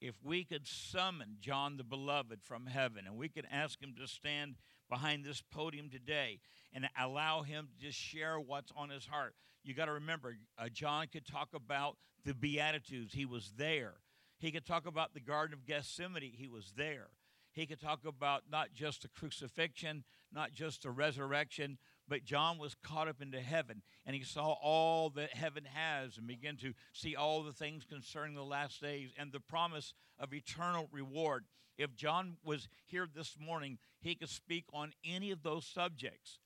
If 0.00 0.14
we 0.22 0.44
could 0.44 0.66
summon 0.66 1.36
John 1.40 1.76
the 1.76 1.84
Beloved 1.84 2.40
from 2.42 2.66
heaven 2.66 3.04
and 3.06 3.16
we 3.16 3.28
could 3.28 3.46
ask 3.50 3.82
him 3.82 3.94
to 3.98 4.06
stand 4.06 4.56
behind 4.88 5.24
this 5.24 5.42
podium 5.50 5.90
today 5.90 6.40
and 6.72 6.88
allow 7.00 7.42
him 7.42 7.68
to 7.68 7.86
just 7.86 7.98
share 7.98 8.38
what's 8.38 8.72
on 8.76 8.90
his 8.90 9.06
heart, 9.06 9.34
You 9.64 9.74
got 9.74 9.86
to 9.86 9.92
remember, 9.92 10.36
uh, 10.58 10.68
John 10.68 11.06
could 11.08 11.26
talk 11.26 11.48
about 11.54 11.96
the 12.24 12.34
Beatitudes. 12.34 13.12
He 13.12 13.26
was 13.26 13.52
there. 13.56 13.94
He 14.38 14.50
could 14.50 14.64
talk 14.66 14.86
about 14.86 15.14
the 15.14 15.20
Garden 15.20 15.54
of 15.54 15.66
Gethsemane. 15.66 16.32
He 16.34 16.48
was 16.48 16.72
there. 16.76 17.08
He 17.52 17.66
could 17.66 17.80
talk 17.80 18.04
about 18.06 18.44
not 18.50 18.72
just 18.72 19.02
the 19.02 19.08
crucifixion, 19.08 20.04
not 20.32 20.52
just 20.52 20.82
the 20.82 20.90
resurrection, 20.90 21.78
but 22.06 22.24
John 22.24 22.58
was 22.58 22.76
caught 22.82 23.08
up 23.08 23.20
into 23.20 23.40
heaven 23.40 23.82
and 24.06 24.14
he 24.14 24.22
saw 24.22 24.52
all 24.62 25.10
that 25.10 25.34
heaven 25.34 25.64
has 25.64 26.16
and 26.16 26.26
began 26.26 26.56
to 26.58 26.72
see 26.92 27.16
all 27.16 27.42
the 27.42 27.52
things 27.52 27.84
concerning 27.84 28.34
the 28.34 28.44
last 28.44 28.80
days 28.80 29.10
and 29.18 29.32
the 29.32 29.40
promise 29.40 29.92
of 30.18 30.32
eternal 30.32 30.88
reward. 30.92 31.44
If 31.78 31.94
John 31.94 32.36
was 32.44 32.68
here 32.84 33.06
this 33.12 33.36
morning, 33.38 33.78
he 34.00 34.16
could 34.16 34.28
speak 34.28 34.64
on 34.74 34.92
any 35.04 35.30
of 35.30 35.44
those 35.44 35.64
subjects. 35.64 36.40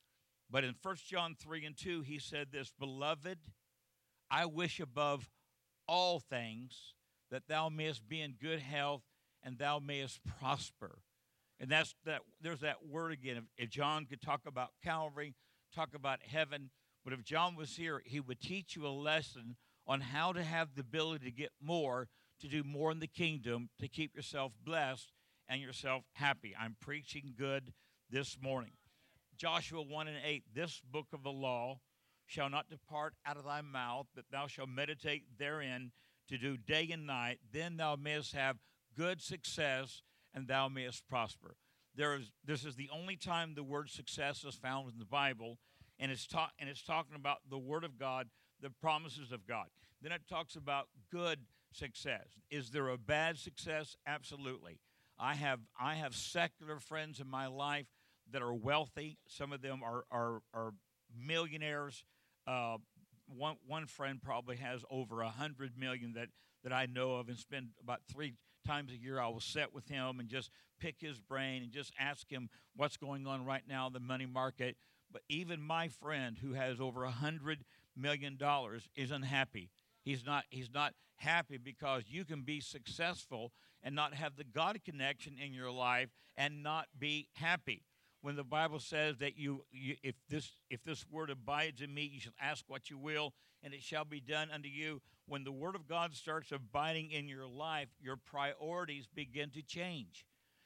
But 0.51 0.63
in 0.63 0.75
1 0.83 0.97
John 1.09 1.35
3 1.41 1.65
and 1.65 1.77
2, 1.77 2.03
he 2.03 2.19
said 2.19 2.49
this 2.53 2.71
Beloved, 2.79 3.39
I 4.31 4.45
wish 4.45 4.79
above 4.79 5.31
all 5.89 6.21
things 6.21 6.95
that 7.31 7.49
thou 7.49 7.71
mayest 7.71 8.07
be 8.07 8.21
in 8.21 8.35
good 8.41 8.61
health 8.61 9.03
and 9.43 9.57
thou 9.57 9.79
mayest 9.79 10.21
prosper. 10.39 10.99
And 11.59 11.71
that's 11.71 11.95
that 12.05 12.21
there's 12.43 12.61
that 12.61 12.87
word 12.87 13.13
again. 13.13 13.39
If, 13.39 13.45
if 13.65 13.71
John 13.71 14.05
could 14.05 14.21
talk 14.21 14.43
about 14.47 14.71
Calvary, 14.85 15.35
talk 15.75 15.95
about 15.95 16.21
heaven, 16.23 16.71
but 17.05 17.15
if 17.15 17.25
John 17.25 17.57
was 17.57 17.77
here, 17.77 18.03
he 18.05 18.21
would 18.21 18.41
teach 18.41 18.77
you 18.77 18.87
a 18.87 18.89
lesson 18.89 19.57
on 19.87 20.01
how 20.01 20.33
to 20.33 20.43
have 20.43 20.75
the 20.75 20.83
ability 20.83 21.25
to 21.25 21.31
get 21.31 21.51
more, 21.61 22.09
to 22.41 22.49
do 22.49 22.63
more 22.63 22.91
in 22.93 23.01
the 23.01 23.07
kingdom, 23.07 23.71
to 23.81 23.89
keep 23.89 24.15
yourself 24.15 24.53
blessed 24.63 25.13
and 25.53 25.61
yourself 25.61 26.05
happy. 26.15 26.57
I'm 26.59 26.77
preaching 26.81 27.35
good 27.39 27.75
this 28.11 28.39
morning. 28.41 28.73
Joshua 29.37 29.83
1 29.83 30.09
and 30.09 30.17
8, 30.25 30.45
this 30.55 30.81
book 30.91 31.09
of 31.13 31.23
the 31.23 31.31
law 31.31 31.81
shall 32.25 32.49
not 32.49 32.71
depart 32.71 33.13
out 33.27 33.37
of 33.37 33.45
thy 33.45 33.61
mouth, 33.61 34.07
but 34.15 34.25
thou 34.33 34.47
shalt 34.47 34.71
meditate 34.71 35.25
therein 35.39 35.93
to 36.29 36.39
do 36.39 36.57
day 36.57 36.89
and 36.91 37.07
night. 37.07 37.39
Then 37.53 37.77
thou 37.77 37.97
mayest 37.97 38.33
have 38.33 38.57
good 38.97 39.21
success 39.21 40.01
and 40.33 40.49
thou 40.49 40.69
mayest 40.69 41.07
prosper. 41.07 41.57
There 41.95 42.15
is, 42.15 42.33
this 42.43 42.65
is 42.65 42.77
the 42.77 42.89
only 42.91 43.17
time 43.17 43.53
the 43.55 43.63
word 43.63 43.91
success 43.91 44.45
is 44.45 44.55
found 44.55 44.91
in 44.91 44.99
the 44.99 45.05
Bible, 45.05 45.59
and 45.99 46.11
it's, 46.11 46.27
ta- 46.27 46.53
and 46.59 46.71
it's 46.71 46.83
talking 46.83 47.15
about 47.15 47.39
the 47.51 47.59
Word 47.59 47.85
of 47.85 47.99
God, 47.99 48.29
the 48.63 48.71
promises 48.71 49.33
of 49.33 49.47
God. 49.47 49.67
Then 50.01 50.13
it 50.13 50.23
talks 50.31 50.57
about 50.57 50.89
good 51.11 51.41
success. 51.75 52.39
Is 52.51 52.71
there 52.71 52.89
a 52.89 52.97
bad 52.97 53.37
success? 53.37 53.99
Absolutely. 54.07 54.79
I 55.23 55.35
have, 55.35 55.61
I 55.81 55.95
have 55.95 56.17
secular 56.17 56.81
friends 56.81 57.21
in 57.21 57.29
my 57.29 57.47
life 57.47 57.87
that 58.33 58.43
are 58.43 58.53
wealthy. 58.53 59.19
Some 59.29 59.53
of 59.53 59.63
them 59.63 59.81
are, 59.85 60.03
are, 60.11 60.43
are 60.53 60.73
millionaires. 61.17 62.03
Uh, 62.45 62.79
one, 63.29 63.55
one 63.65 63.87
friend 63.87 64.21
probably 64.21 64.57
has 64.57 64.85
over 64.91 65.23
a 65.23 65.29
hundred 65.29 65.79
million 65.79 66.15
that, 66.15 66.29
that 66.65 66.73
I 66.73 66.87
know 66.87 67.15
of 67.15 67.29
and 67.29 67.39
spend 67.39 67.69
about 67.81 68.01
three 68.13 68.35
times 68.67 68.91
a 68.91 68.97
year 68.97 69.21
I 69.21 69.29
will 69.29 69.39
sit 69.39 69.73
with 69.73 69.89
him 69.89 70.19
and 70.19 70.29
just 70.29 70.51
pick 70.81 70.97
his 70.99 71.21
brain 71.21 71.63
and 71.63 71.71
just 71.71 71.93
ask 72.01 72.29
him 72.29 72.49
what's 72.75 72.97
going 72.97 73.25
on 73.29 73.45
right 73.45 73.63
now 73.69 73.87
in 73.87 73.93
the 73.93 74.01
money 74.01 74.27
market. 74.27 74.77
But 75.13 75.23
even 75.29 75.63
my 75.63 75.87
friend 75.87 76.39
who 76.43 76.55
has 76.55 76.81
over 76.81 77.05
a 77.05 77.11
hundred 77.13 77.65
million 77.97 78.37
dollars 78.37 78.89
is 78.97 79.13
unhappy. 79.13 79.71
He's 80.03 80.27
not 80.27 80.45
he's 80.51 80.71
not 80.73 80.95
happy 81.17 81.59
because 81.59 82.05
you 82.09 82.25
can 82.25 82.43
be 82.43 82.61
successful 82.61 83.53
and 83.83 83.95
not 83.95 84.15
have 84.15 84.37
the 84.37 84.45
God 84.45 84.81
connection 84.85 85.37
in 85.43 85.53
your 85.53 85.71
life 85.71 86.09
and 86.37 86.63
not 86.63 86.87
be 86.99 87.29
happy. 87.35 87.83
When 88.21 88.37
the 88.37 88.45
Bible 88.45 88.79
says 88.79 89.19
that 89.19 89.37
you, 89.37 89.65
you 89.73 89.97
if 90.03 90.15
this 90.29 90.53
if 90.71 90.85
this 90.85 91.05
word 91.11 91.31
abides 91.31 91.81
in 91.81 91.93
me, 91.93 92.09
you 92.13 92.21
shall 92.21 92.33
ask 92.41 92.65
what 92.69 92.89
you 92.89 92.97
will, 92.97 93.35
and 93.65 93.75
it 93.75 93.83
shall 93.83 94.05
be 94.05 94.21
done 94.21 94.49
unto 94.53 94.69
you. 94.69 95.03
When 95.27 95.43
the 95.43 95.53
word 95.53 95.75
of 95.75 95.89
God 95.89 96.15
starts 96.15 96.53
abiding 96.53 97.11
in 97.11 97.29
your 97.29 97.47
life, 97.47 97.89
your 98.01 98.17
priorities 98.17 99.09
begin 99.13 99.51
to 99.51 99.63
change. 99.63 100.25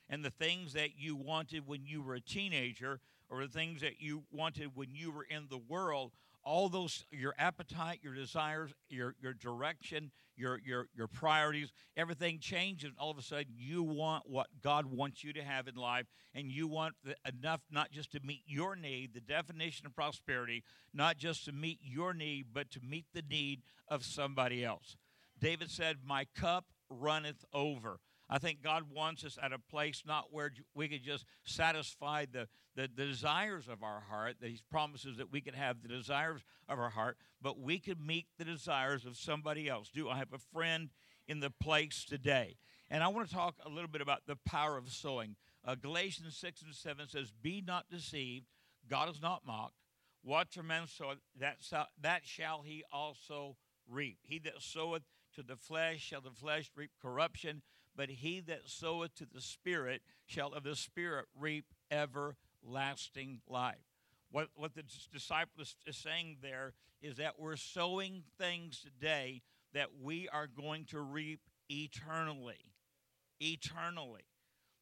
And 0.08 0.24
the 0.24 0.30
things 0.30 0.74
that 0.74 0.98
you 0.98 1.16
wanted 1.16 1.66
when 1.66 1.86
you 1.86 2.02
were 2.02 2.14
a 2.14 2.20
teenager 2.20 3.00
or 3.28 3.42
the 3.42 3.52
things 3.52 3.80
that 3.80 4.00
you 4.00 4.24
wanted 4.30 4.76
when 4.76 4.94
you 4.94 5.10
were 5.10 5.24
in 5.24 5.46
the 5.50 5.58
world 5.58 6.12
all 6.44 6.68
those 6.68 7.04
your 7.10 7.34
appetite 7.38 7.98
your 8.02 8.14
desires 8.14 8.72
your 8.88 9.16
your 9.20 9.34
direction 9.34 10.12
your 10.36 10.60
your 10.64 10.86
your 10.94 11.06
priorities 11.06 11.72
everything 11.96 12.38
changes 12.38 12.92
all 12.98 13.10
of 13.10 13.18
a 13.18 13.22
sudden 13.22 13.46
you 13.56 13.82
want 13.82 14.22
what 14.28 14.46
god 14.62 14.86
wants 14.86 15.24
you 15.24 15.32
to 15.32 15.42
have 15.42 15.66
in 15.68 15.74
life 15.74 16.06
and 16.34 16.50
you 16.50 16.66
want 16.68 16.94
the, 17.04 17.14
enough 17.26 17.60
not 17.70 17.90
just 17.90 18.12
to 18.12 18.20
meet 18.20 18.42
your 18.46 18.76
need 18.76 19.14
the 19.14 19.20
definition 19.20 19.86
of 19.86 19.94
prosperity 19.94 20.62
not 20.92 21.16
just 21.16 21.44
to 21.44 21.52
meet 21.52 21.78
your 21.82 22.14
need 22.14 22.46
but 22.52 22.70
to 22.70 22.80
meet 22.80 23.06
the 23.12 23.22
need 23.28 23.62
of 23.88 24.04
somebody 24.04 24.64
else. 24.64 24.96
David 25.38 25.70
said 25.70 25.98
my 26.04 26.26
cup 26.34 26.64
runneth 26.88 27.44
over 27.52 28.00
I 28.28 28.38
think 28.38 28.62
God 28.62 28.84
wants 28.92 29.24
us 29.24 29.38
at 29.40 29.52
a 29.52 29.58
place 29.58 30.02
not 30.06 30.32
where 30.32 30.52
we 30.74 30.88
could 30.88 31.04
just 31.04 31.24
satisfy 31.44 32.26
the, 32.30 32.48
the, 32.74 32.88
desires 32.88 33.68
of 33.68 33.82
our 33.82 34.00
heart, 34.00 34.36
that 34.40 34.50
He 34.50 34.60
promises 34.70 35.16
that 35.18 35.30
we 35.30 35.40
could 35.40 35.54
have 35.54 35.80
the 35.80 35.88
desires 35.88 36.42
of 36.68 36.78
our 36.78 36.90
heart, 36.90 37.18
but 37.40 37.60
we 37.60 37.78
could 37.78 38.00
meet 38.00 38.26
the 38.38 38.44
desires 38.44 39.06
of 39.06 39.16
somebody 39.16 39.68
else. 39.68 39.90
Do 39.90 40.08
I 40.08 40.18
have 40.18 40.32
a 40.32 40.38
friend 40.52 40.90
in 41.28 41.40
the 41.40 41.50
place 41.50 42.04
today? 42.04 42.56
And 42.90 43.02
I 43.02 43.08
want 43.08 43.28
to 43.28 43.34
talk 43.34 43.54
a 43.64 43.68
little 43.68 43.88
bit 43.88 44.00
about 44.00 44.26
the 44.26 44.36
power 44.44 44.76
of 44.76 44.88
sowing. 44.88 45.36
Uh, 45.64 45.74
Galatians 45.74 46.36
6 46.36 46.62
and 46.62 46.74
7 46.74 47.08
says, 47.08 47.32
Be 47.42 47.62
not 47.64 47.86
deceived, 47.90 48.46
God 48.88 49.08
is 49.08 49.20
not 49.22 49.42
mocked. 49.46 49.74
What 50.22 50.48
a 50.58 50.62
man 50.62 50.88
soweth, 50.88 51.18
that, 51.38 51.58
that 52.00 52.22
shall 52.24 52.62
he 52.62 52.82
also 52.92 53.56
reap. 53.88 54.18
He 54.22 54.40
that 54.40 54.60
soweth 54.60 55.02
to 55.34 55.42
the 55.42 55.56
flesh 55.56 56.00
shall 56.00 56.20
the 56.20 56.30
flesh 56.30 56.70
reap 56.74 56.90
corruption, 57.00 57.62
but 57.96 58.10
he 58.10 58.40
that 58.40 58.68
soweth 58.68 59.14
to 59.16 59.26
the 59.26 59.40
Spirit 59.40 60.02
shall 60.26 60.52
of 60.52 60.64
the 60.64 60.76
Spirit 60.76 61.26
reap 61.38 61.66
everlasting 61.90 63.40
life. 63.48 63.76
What, 64.30 64.48
what 64.54 64.74
the 64.74 64.82
disciple 65.12 65.62
is 65.62 65.96
saying 65.96 66.38
there 66.42 66.74
is 67.00 67.16
that 67.16 67.38
we're 67.38 67.56
sowing 67.56 68.24
things 68.38 68.80
today 68.82 69.42
that 69.72 69.88
we 70.02 70.28
are 70.28 70.46
going 70.46 70.84
to 70.86 71.00
reap 71.00 71.40
eternally. 71.70 72.72
Eternally. 73.40 74.22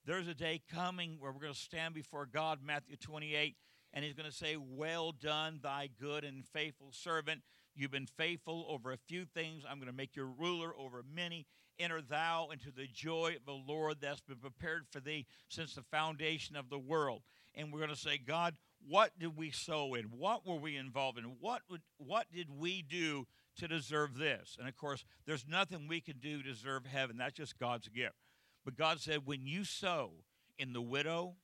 There's 0.06 0.28
a 0.28 0.34
day 0.34 0.60
coming 0.72 1.16
where 1.18 1.32
we're 1.32 1.40
going 1.40 1.52
to 1.52 1.58
stand 1.58 1.94
before 1.94 2.26
God, 2.26 2.58
Matthew 2.64 2.96
28, 2.96 3.56
and 3.92 4.04
He's 4.04 4.14
going 4.14 4.28
to 4.28 4.36
say, 4.36 4.56
Well 4.56 5.12
done, 5.12 5.60
thy 5.62 5.88
good 6.00 6.24
and 6.24 6.44
faithful 6.46 6.88
servant. 6.92 7.42
You've 7.74 7.90
been 7.90 8.06
faithful 8.06 8.66
over 8.68 8.92
a 8.92 8.96
few 8.96 9.24
things. 9.24 9.64
I'm 9.68 9.78
going 9.78 9.90
to 9.90 9.96
make 9.96 10.14
you 10.14 10.32
ruler 10.38 10.72
over 10.78 11.02
many. 11.02 11.46
Enter 11.78 12.00
thou 12.02 12.48
into 12.52 12.70
the 12.70 12.86
joy 12.86 13.34
of 13.36 13.44
the 13.44 13.72
Lord 13.72 13.96
that's 14.00 14.20
been 14.20 14.36
prepared 14.36 14.86
for 14.90 15.00
thee 15.00 15.26
since 15.48 15.74
the 15.74 15.82
foundation 15.82 16.56
of 16.56 16.70
the 16.70 16.78
world. 16.78 17.22
And 17.54 17.72
we're 17.72 17.80
going 17.80 17.90
to 17.90 17.96
say, 17.96 18.18
God, 18.18 18.56
what 18.88 19.12
did 19.18 19.36
we 19.36 19.50
sow 19.50 19.94
in? 19.94 20.04
What 20.04 20.46
were 20.46 20.56
we 20.56 20.76
involved 20.76 21.18
in? 21.18 21.24
What, 21.40 21.62
would, 21.70 21.82
what 21.96 22.26
did 22.32 22.48
we 22.50 22.82
do 22.82 23.26
to 23.58 23.68
deserve 23.68 24.18
this? 24.18 24.56
And 24.58 24.68
of 24.68 24.76
course, 24.76 25.04
there's 25.26 25.46
nothing 25.48 25.88
we 25.88 26.00
can 26.00 26.18
do 26.18 26.42
to 26.42 26.48
deserve 26.48 26.86
heaven. 26.86 27.16
That's 27.16 27.34
just 27.34 27.58
God's 27.58 27.88
gift. 27.88 28.14
But 28.64 28.76
God 28.76 29.00
said, 29.00 29.26
when 29.26 29.46
you 29.46 29.64
sow 29.64 30.12
in 30.58 30.72
the 30.72 30.82
widow, 30.82 31.34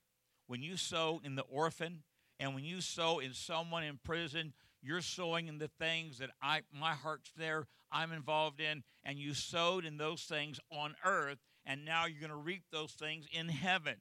when 0.47 0.61
you 0.61 0.77
sow 0.77 1.21
in 1.23 1.35
the 1.35 1.43
orphan, 1.43 2.03
and 2.39 2.55
when 2.55 2.63
you 2.63 2.81
sow 2.81 3.19
in 3.19 3.33
someone 3.33 3.83
in 3.83 3.99
prison, 4.03 4.53
you're 4.81 5.01
sowing 5.01 5.47
in 5.47 5.57
the 5.57 5.69
things 5.79 6.17
that 6.19 6.31
I 6.41 6.61
my 6.73 6.93
heart's 6.93 7.31
there, 7.37 7.67
I'm 7.91 8.11
involved 8.11 8.59
in, 8.59 8.83
and 9.03 9.19
you 9.19 9.33
sowed 9.33 9.85
in 9.85 9.97
those 9.97 10.23
things 10.23 10.59
on 10.71 10.95
earth, 11.05 11.39
and 11.65 11.85
now 11.85 12.05
you're 12.05 12.19
going 12.19 12.31
to 12.31 12.35
reap 12.35 12.63
those 12.71 12.93
things 12.93 13.25
in 13.31 13.49
heaven. 13.49 13.95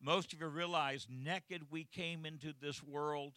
Most 0.00 0.32
of 0.32 0.40
you 0.40 0.46
realize 0.46 1.06
naked 1.10 1.62
we 1.70 1.84
came 1.84 2.24
into 2.24 2.52
this 2.60 2.82
world, 2.82 3.34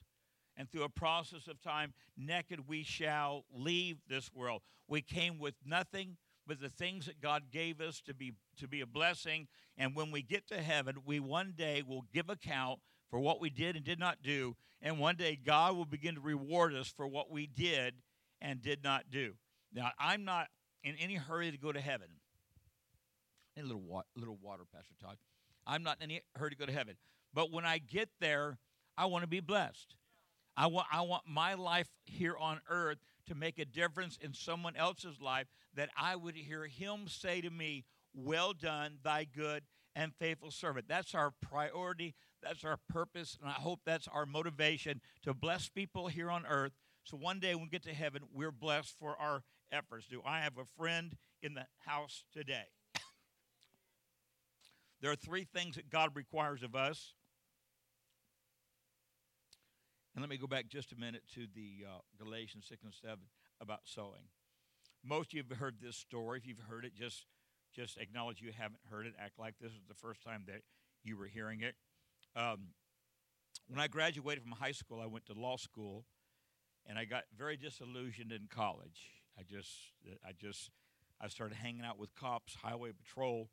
and 0.55 0.69
through 0.69 0.83
a 0.83 0.89
process 0.89 1.47
of 1.47 1.61
time, 1.61 1.93
naked 2.17 2.67
we 2.67 2.83
shall 2.83 3.45
leave 3.53 3.97
this 4.07 4.29
world. 4.33 4.61
We 4.87 5.01
came 5.01 5.39
with 5.39 5.55
nothing 5.65 6.17
but 6.45 6.59
the 6.59 6.69
things 6.69 7.05
that 7.05 7.21
God 7.21 7.43
gave 7.51 7.81
us 7.81 8.01
to 8.01 8.13
be 8.13 8.33
to 8.57 8.67
be 8.67 8.81
a 8.81 8.85
blessing, 8.85 9.47
and 9.77 9.95
when 9.95 10.11
we 10.11 10.21
get 10.21 10.47
to 10.49 10.61
heaven, 10.61 10.97
we 11.05 11.19
one 11.19 11.53
day 11.57 11.83
will 11.85 12.05
give 12.13 12.29
account 12.29 12.79
for 13.09 13.19
what 13.19 13.41
we 13.41 13.49
did 13.49 13.75
and 13.75 13.83
did 13.83 13.99
not 13.99 14.21
do. 14.21 14.55
And 14.81 14.99
one 14.99 15.15
day 15.15 15.37
God 15.43 15.75
will 15.75 15.85
begin 15.85 16.15
to 16.15 16.21
reward 16.21 16.73
us 16.73 16.87
for 16.87 17.07
what 17.07 17.29
we 17.29 17.47
did 17.47 17.95
and 18.41 18.61
did 18.61 18.83
not 18.83 19.05
do. 19.11 19.33
Now, 19.73 19.91
I'm 19.99 20.25
not 20.25 20.47
in 20.83 20.95
any 20.95 21.15
hurry 21.15 21.51
to 21.51 21.57
go 21.57 21.71
to 21.71 21.79
heaven. 21.79 22.07
A 23.57 23.61
little, 23.61 23.81
wa- 23.81 24.03
little 24.15 24.37
water, 24.41 24.63
Pastor 24.73 24.95
Todd. 25.01 25.17
I'm 25.67 25.83
not 25.83 25.97
in 25.97 26.05
any 26.05 26.21
hurry 26.35 26.49
to 26.49 26.55
go 26.55 26.65
to 26.65 26.71
heaven. 26.71 26.95
But 27.33 27.51
when 27.51 27.65
I 27.65 27.77
get 27.77 28.09
there, 28.19 28.57
I 28.97 29.05
want 29.05 29.23
to 29.23 29.27
be 29.27 29.39
blessed. 29.39 29.95
I 30.57 30.67
want, 30.67 30.87
I 30.91 31.01
want 31.01 31.23
my 31.27 31.53
life 31.53 31.89
here 32.05 32.35
on 32.37 32.59
earth 32.69 32.97
to 33.27 33.35
make 33.35 33.59
a 33.59 33.65
difference 33.65 34.17
in 34.21 34.33
someone 34.33 34.75
else's 34.75 35.21
life 35.21 35.47
that 35.75 35.89
I 35.97 36.15
would 36.15 36.35
hear 36.35 36.65
him 36.65 37.07
say 37.07 37.41
to 37.41 37.49
me, 37.49 37.85
Well 38.13 38.53
done, 38.53 38.97
thy 39.03 39.25
good 39.25 39.63
and 39.95 40.13
faithful 40.15 40.51
servant. 40.51 40.87
That's 40.87 41.15
our 41.15 41.31
priority. 41.41 42.15
That's 42.41 42.63
our 42.63 42.77
purpose. 42.89 43.37
And 43.41 43.49
I 43.49 43.53
hope 43.53 43.81
that's 43.85 44.07
our 44.07 44.25
motivation 44.25 45.01
to 45.23 45.33
bless 45.33 45.69
people 45.69 46.07
here 46.07 46.29
on 46.29 46.45
earth 46.45 46.73
So 47.03 47.17
one 47.17 47.39
day 47.39 47.55
when 47.55 47.65
we 47.65 47.69
get 47.69 47.83
to 47.83 47.93
heaven, 47.93 48.21
we're 48.33 48.51
blessed 48.51 48.93
for 48.99 49.15
our 49.19 49.43
efforts. 49.71 50.07
Do 50.07 50.21
I 50.25 50.41
have 50.41 50.57
a 50.57 50.65
friend 50.77 51.15
in 51.41 51.53
the 51.53 51.65
house 51.85 52.23
today? 52.31 52.65
there 55.01 55.11
are 55.11 55.15
three 55.15 55.45
things 55.45 55.75
that 55.75 55.89
God 55.89 56.11
requires 56.15 56.63
of 56.63 56.75
us. 56.75 57.13
And 60.13 60.21
let 60.21 60.29
me 60.29 60.37
go 60.37 60.47
back 60.47 60.67
just 60.67 60.91
a 60.91 60.95
minute 60.95 61.23
to 61.35 61.47
the 61.55 61.85
uh, 61.87 61.99
Galatians 62.21 62.65
6 62.67 62.83
and 62.83 62.93
7 62.93 63.17
about 63.61 63.79
sowing. 63.85 64.27
Most 65.03 65.29
of 65.29 65.33
you 65.33 65.43
have 65.49 65.57
heard 65.57 65.75
this 65.81 65.95
story. 65.95 66.37
If 66.37 66.45
you've 66.45 66.59
heard 66.69 66.85
it, 66.85 66.93
just 66.93 67.25
just 67.73 67.97
acknowledge 67.97 68.41
you 68.41 68.51
haven't 68.51 68.81
heard 68.89 69.05
it. 69.05 69.13
Act 69.17 69.39
like 69.39 69.55
this 69.61 69.71
is 69.71 69.85
the 69.87 69.95
first 69.95 70.21
time 70.23 70.43
that 70.47 70.61
you 71.03 71.17
were 71.17 71.27
hearing 71.27 71.61
it. 71.61 71.75
Um, 72.35 72.69
when 73.67 73.79
I 73.79 73.87
graduated 73.87 74.43
from 74.43 74.53
high 74.53 74.71
school, 74.71 74.99
I 75.01 75.05
went 75.05 75.25
to 75.27 75.33
law 75.33 75.57
school, 75.57 76.05
and 76.85 76.97
I 76.97 77.05
got 77.05 77.23
very 77.37 77.57
disillusioned 77.57 78.31
in 78.31 78.47
college. 78.49 79.09
I 79.37 79.43
just, 79.43 79.69
I 80.25 80.31
just, 80.39 80.71
I 81.19 81.27
started 81.27 81.55
hanging 81.55 81.83
out 81.83 81.99
with 81.99 82.13
cops, 82.15 82.55
highway 82.55 82.91
patrol. 82.91 83.49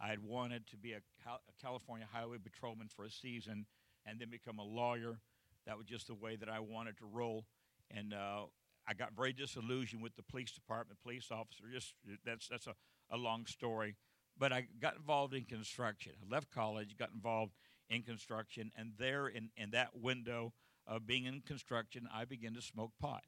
I 0.00 0.08
had 0.08 0.20
wanted 0.20 0.66
to 0.68 0.76
be 0.76 0.92
a, 0.92 0.98
a 1.26 1.38
California 1.62 2.06
highway 2.12 2.38
patrolman 2.42 2.88
for 2.88 3.04
a 3.04 3.10
season, 3.10 3.66
and 4.04 4.20
then 4.20 4.30
become 4.30 4.58
a 4.58 4.64
lawyer. 4.64 5.20
That 5.66 5.76
was 5.76 5.86
just 5.86 6.06
the 6.06 6.14
way 6.14 6.36
that 6.36 6.48
I 6.48 6.60
wanted 6.60 6.98
to 6.98 7.06
roll, 7.06 7.46
and 7.90 8.14
uh, 8.14 8.42
I 8.86 8.94
got 8.94 9.16
very 9.16 9.32
disillusioned 9.32 10.02
with 10.02 10.14
the 10.14 10.22
police 10.22 10.52
department, 10.52 11.00
police 11.02 11.28
officer. 11.30 11.64
Just 11.72 11.94
that's 12.24 12.46
that's 12.48 12.66
a, 12.66 12.74
a 13.10 13.16
long 13.16 13.46
story. 13.46 13.96
But 14.38 14.52
I 14.52 14.66
got 14.80 14.96
involved 14.96 15.34
in 15.34 15.44
construction. 15.44 16.12
I 16.22 16.32
left 16.32 16.50
college, 16.50 16.96
got 16.96 17.10
involved 17.14 17.52
in 17.88 18.02
construction, 18.02 18.72
and 18.76 18.92
there 18.98 19.28
in, 19.28 19.50
in 19.56 19.70
that 19.70 19.90
window 19.94 20.52
of 20.86 21.06
being 21.06 21.24
in 21.24 21.40
construction, 21.40 22.08
I 22.12 22.24
began 22.24 22.54
to 22.54 22.62
smoke 22.62 22.92
pot. 23.00 23.24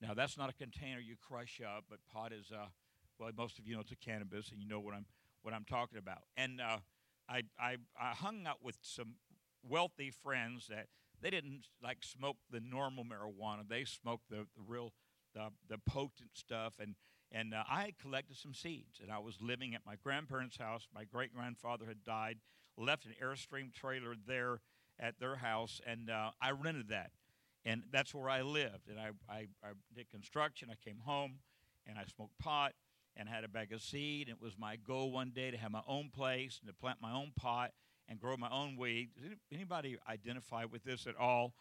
Now 0.00 0.14
that's 0.14 0.38
not 0.38 0.50
a 0.50 0.54
container 0.54 1.00
you 1.00 1.16
crush 1.20 1.60
up, 1.64 1.84
but 1.88 1.98
pot 2.12 2.32
is 2.32 2.50
uh, 2.52 2.66
well, 3.18 3.30
most 3.36 3.58
of 3.58 3.66
you 3.66 3.74
know 3.74 3.80
it's 3.80 3.92
a 3.92 3.96
cannabis, 3.96 4.50
and 4.50 4.60
you 4.60 4.68
know 4.68 4.80
what 4.80 4.94
I'm 4.94 5.06
what 5.42 5.54
I'm 5.54 5.64
talking 5.64 5.98
about. 5.98 6.22
And 6.36 6.60
uh, 6.60 6.78
I, 7.28 7.42
I 7.58 7.76
I 8.00 8.12
hung 8.14 8.46
out 8.46 8.58
with 8.62 8.78
some 8.82 9.14
wealthy 9.62 10.10
friends 10.10 10.66
that 10.68 10.86
they 11.20 11.30
didn't 11.30 11.66
like 11.82 11.98
smoke 12.02 12.36
the 12.50 12.60
normal 12.60 13.04
marijuana. 13.04 13.68
They 13.68 13.84
smoked 13.84 14.30
the, 14.30 14.46
the 14.56 14.62
real, 14.66 14.92
the, 15.34 15.48
the 15.68 15.78
potent 15.78 16.30
stuff. 16.34 16.74
And, 16.80 16.94
and 17.30 17.54
uh, 17.54 17.64
I 17.70 17.82
had 17.82 17.98
collected 17.98 18.36
some 18.36 18.54
seeds. 18.54 19.00
And 19.02 19.10
I 19.10 19.18
was 19.18 19.36
living 19.40 19.74
at 19.74 19.82
my 19.86 19.96
grandparents' 20.02 20.56
house. 20.56 20.88
My 20.94 21.04
great 21.04 21.34
grandfather 21.34 21.86
had 21.86 22.04
died, 22.04 22.38
left 22.76 23.06
an 23.06 23.14
Airstream 23.22 23.72
trailer 23.72 24.14
there 24.26 24.60
at 24.98 25.18
their 25.18 25.36
house. 25.36 25.80
And 25.86 26.10
uh, 26.10 26.30
I 26.40 26.50
rented 26.50 26.88
that. 26.88 27.10
And 27.64 27.82
that's 27.92 28.14
where 28.14 28.30
I 28.30 28.42
lived. 28.42 28.88
And 28.88 28.98
I, 28.98 29.10
I, 29.28 29.48
I 29.62 29.72
did 29.94 30.10
construction. 30.10 30.68
I 30.70 30.88
came 30.88 30.98
home 31.04 31.40
and 31.86 31.98
I 31.98 32.04
smoked 32.04 32.38
pot 32.38 32.72
and 33.16 33.28
had 33.28 33.44
a 33.44 33.48
bag 33.48 33.72
of 33.72 33.82
seed. 33.82 34.28
And 34.28 34.36
it 34.36 34.42
was 34.42 34.54
my 34.58 34.76
goal 34.76 35.12
one 35.12 35.30
day 35.30 35.50
to 35.50 35.56
have 35.56 35.70
my 35.70 35.82
own 35.86 36.10
place 36.14 36.58
and 36.60 36.68
to 36.68 36.74
plant 36.74 36.98
my 37.02 37.12
own 37.12 37.32
pot 37.36 37.72
and 38.08 38.18
grow 38.18 38.36
my 38.36 38.50
own 38.50 38.76
weed. 38.76 39.10
Does 39.20 39.36
anybody 39.52 39.98
identify 40.08 40.64
with 40.64 40.84
this 40.84 41.06
at 41.06 41.16
all? 41.16 41.54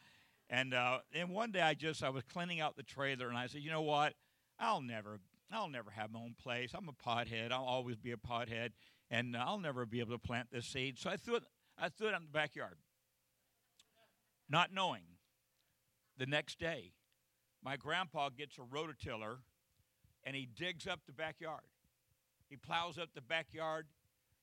And 0.49 0.73
uh, 0.73 0.99
one 1.27 1.51
day 1.51 1.61
I 1.61 1.73
just 1.75 2.03
I 2.03 2.09
was 2.09 2.23
cleaning 2.23 2.59
out 2.59 2.75
the 2.75 2.83
trailer 2.83 3.27
and 3.27 3.37
I 3.37 3.47
said, 3.47 3.61
you 3.61 3.69
know 3.69 3.81
what? 3.81 4.13
I'll 4.59 4.81
never 4.81 5.19
I'll 5.51 5.69
never 5.69 5.91
have 5.91 6.11
my 6.11 6.19
own 6.19 6.35
place. 6.41 6.71
I'm 6.73 6.89
a 6.89 6.93
pothead. 6.93 7.51
I'll 7.51 7.63
always 7.63 7.97
be 7.97 8.11
a 8.11 8.17
pothead, 8.17 8.71
and 9.09 9.35
I'll 9.35 9.59
never 9.59 9.85
be 9.85 9.99
able 9.99 10.11
to 10.11 10.19
plant 10.19 10.49
this 10.51 10.65
seed. 10.65 10.97
So 10.97 11.09
I 11.09 11.17
threw 11.17 11.35
it 11.35 11.43
I 11.81 11.89
threw 11.89 12.07
it 12.09 12.15
in 12.15 12.23
the 12.23 12.31
backyard, 12.31 12.77
not 14.49 14.73
knowing. 14.73 15.03
The 16.17 16.25
next 16.25 16.59
day, 16.59 16.91
my 17.63 17.77
grandpa 17.77 18.27
gets 18.27 18.57
a 18.57 18.61
rototiller, 18.61 19.37
and 20.25 20.35
he 20.35 20.45
digs 20.45 20.85
up 20.85 20.99
the 21.05 21.13
backyard. 21.13 21.61
He 22.49 22.57
plows 22.57 22.97
up 22.97 23.13
the 23.15 23.21
backyard, 23.21 23.85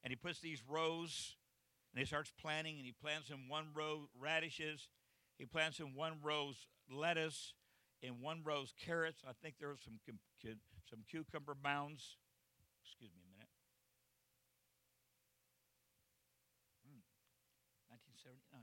and 0.03 0.11
he 0.11 0.17
puts 0.17 0.41
these 0.41 0.63
rows 0.67 1.37
and 1.97 2.01
he 2.01 2.07
starts 2.07 2.31
planting, 2.39 2.77
and 2.77 2.85
he 2.85 2.93
plants 2.93 3.31
in 3.31 3.49
one 3.49 3.69
row 3.75 4.11
radishes, 4.21 4.89
he 5.39 5.47
plants 5.47 5.81
in 5.81 5.95
one 5.95 6.19
row 6.23 6.53
lettuce, 6.93 7.55
in 8.03 8.21
one 8.21 8.43
row 8.45 8.65
carrots. 8.85 9.23
I 9.27 9.33
think 9.43 9.55
there 9.59 9.71
are 9.71 9.79
some 9.83 9.99
some 10.85 10.99
cucumber 11.11 11.57
mounds. 11.65 12.19
Excuse 12.85 13.11
me 13.17 13.23
a 13.25 13.33
minute. 13.33 13.49
Mm, 16.87 17.01
1979. 18.27 18.61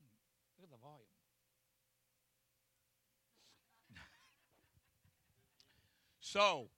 Mm, 0.00 0.16
look 0.56 0.64
at 0.64 0.72
the 0.72 0.80
volume. 0.80 1.12
so, 6.20 6.70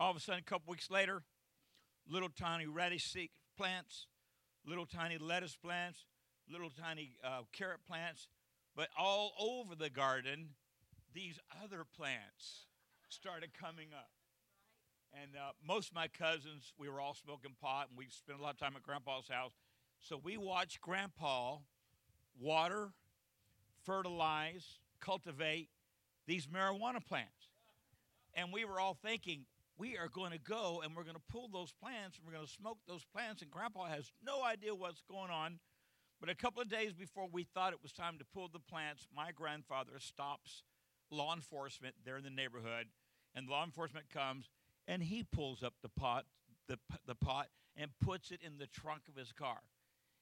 all 0.00 0.10
of 0.10 0.16
a 0.16 0.20
sudden, 0.20 0.40
a 0.40 0.48
couple 0.48 0.70
weeks 0.70 0.90
later, 0.90 1.22
little 2.08 2.30
tiny 2.30 2.66
radish 2.66 3.14
plants, 3.56 4.06
little 4.64 4.86
tiny 4.86 5.18
lettuce 5.18 5.56
plants, 5.56 6.06
little 6.50 6.70
tiny 6.70 7.16
uh, 7.22 7.42
carrot 7.52 7.80
plants, 7.86 8.28
but 8.74 8.88
all 8.98 9.32
over 9.38 9.74
the 9.74 9.90
garden, 9.90 10.50
these 11.12 11.38
other 11.62 11.84
plants 11.84 12.66
started 13.08 13.50
coming 13.58 13.88
up. 13.94 14.15
And 15.22 15.30
uh, 15.34 15.52
most 15.66 15.88
of 15.88 15.94
my 15.94 16.08
cousins, 16.08 16.72
we 16.78 16.88
were 16.88 17.00
all 17.00 17.14
smoking 17.14 17.52
pot, 17.60 17.86
and 17.88 17.96
we 17.96 18.06
spent 18.10 18.38
a 18.38 18.42
lot 18.42 18.52
of 18.52 18.58
time 18.58 18.74
at 18.76 18.82
Grandpa's 18.82 19.28
house. 19.28 19.52
So 20.00 20.20
we 20.22 20.36
watched 20.36 20.80
Grandpa 20.82 21.58
water, 22.38 22.90
fertilize, 23.84 24.78
cultivate 25.00 25.70
these 26.26 26.46
marijuana 26.46 27.04
plants. 27.04 27.50
And 28.34 28.52
we 28.52 28.66
were 28.66 28.78
all 28.78 28.94
thinking, 28.94 29.46
we 29.78 29.96
are 29.96 30.08
going 30.08 30.32
to 30.32 30.38
go 30.38 30.82
and 30.84 30.94
we're 30.94 31.04
going 31.04 31.16
to 31.16 31.32
pull 31.32 31.48
those 31.48 31.72
plants 31.72 32.18
and 32.18 32.26
we're 32.26 32.34
going 32.34 32.46
to 32.46 32.52
smoke 32.52 32.78
those 32.86 33.04
plants. 33.04 33.40
And 33.40 33.50
Grandpa 33.50 33.86
has 33.86 34.12
no 34.24 34.42
idea 34.42 34.74
what's 34.74 35.02
going 35.02 35.30
on. 35.30 35.58
But 36.20 36.28
a 36.28 36.34
couple 36.34 36.60
of 36.60 36.68
days 36.68 36.92
before 36.92 37.28
we 37.30 37.44
thought 37.44 37.72
it 37.72 37.82
was 37.82 37.92
time 37.92 38.18
to 38.18 38.24
pull 38.24 38.48
the 38.48 38.58
plants, 38.58 39.06
my 39.14 39.32
grandfather 39.32 39.98
stops 39.98 40.62
law 41.10 41.34
enforcement 41.34 41.94
there 42.04 42.16
in 42.16 42.24
the 42.24 42.30
neighborhood. 42.30 42.86
And 43.34 43.48
law 43.48 43.64
enforcement 43.64 44.10
comes 44.10 44.50
and 44.86 45.02
he 45.02 45.22
pulls 45.22 45.62
up 45.62 45.74
the 45.82 45.88
pot, 45.88 46.24
the, 46.68 46.78
the 47.06 47.14
pot 47.14 47.48
and 47.76 47.90
puts 48.00 48.30
it 48.30 48.40
in 48.44 48.58
the 48.58 48.66
trunk 48.66 49.02
of 49.08 49.16
his 49.16 49.32
car. 49.32 49.58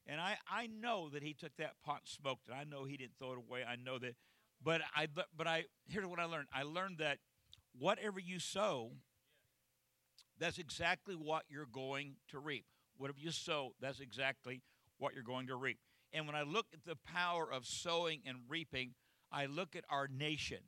And 0.06 0.20
I, 0.20 0.36
I 0.50 0.66
know 0.66 1.08
that 1.10 1.22
he 1.22 1.32
took 1.32 1.56
that 1.56 1.74
pot 1.84 2.00
and 2.02 2.08
smoked 2.08 2.48
it. 2.48 2.54
I 2.54 2.64
know 2.64 2.84
he 2.84 2.96
didn't 2.96 3.14
throw 3.18 3.32
it 3.32 3.38
away. 3.38 3.64
I 3.66 3.76
know 3.76 3.98
that. 3.98 4.14
But 4.62 4.82
I, 4.94 5.08
but 5.36 5.46
I, 5.46 5.64
here's 5.86 6.06
what 6.06 6.20
I 6.20 6.24
learned. 6.24 6.48
I 6.52 6.62
learned 6.62 6.98
that 6.98 7.18
whatever 7.78 8.18
you 8.18 8.38
sow, 8.38 8.92
that's 10.38 10.58
exactly 10.58 11.14
what 11.14 11.44
you're 11.48 11.68
going 11.70 12.16
to 12.28 12.38
reap. 12.38 12.64
Whatever 12.96 13.18
you 13.20 13.30
sow, 13.30 13.74
that's 13.80 14.00
exactly 14.00 14.62
what 14.98 15.14
you're 15.14 15.22
going 15.22 15.46
to 15.48 15.56
reap. 15.56 15.78
And 16.12 16.26
when 16.26 16.36
I 16.36 16.42
look 16.42 16.66
at 16.72 16.84
the 16.84 16.96
power 16.96 17.50
of 17.50 17.66
sowing 17.66 18.20
and 18.26 18.38
reaping, 18.48 18.94
I 19.32 19.46
look 19.46 19.74
at 19.74 19.84
our 19.90 20.06
nation 20.06 20.58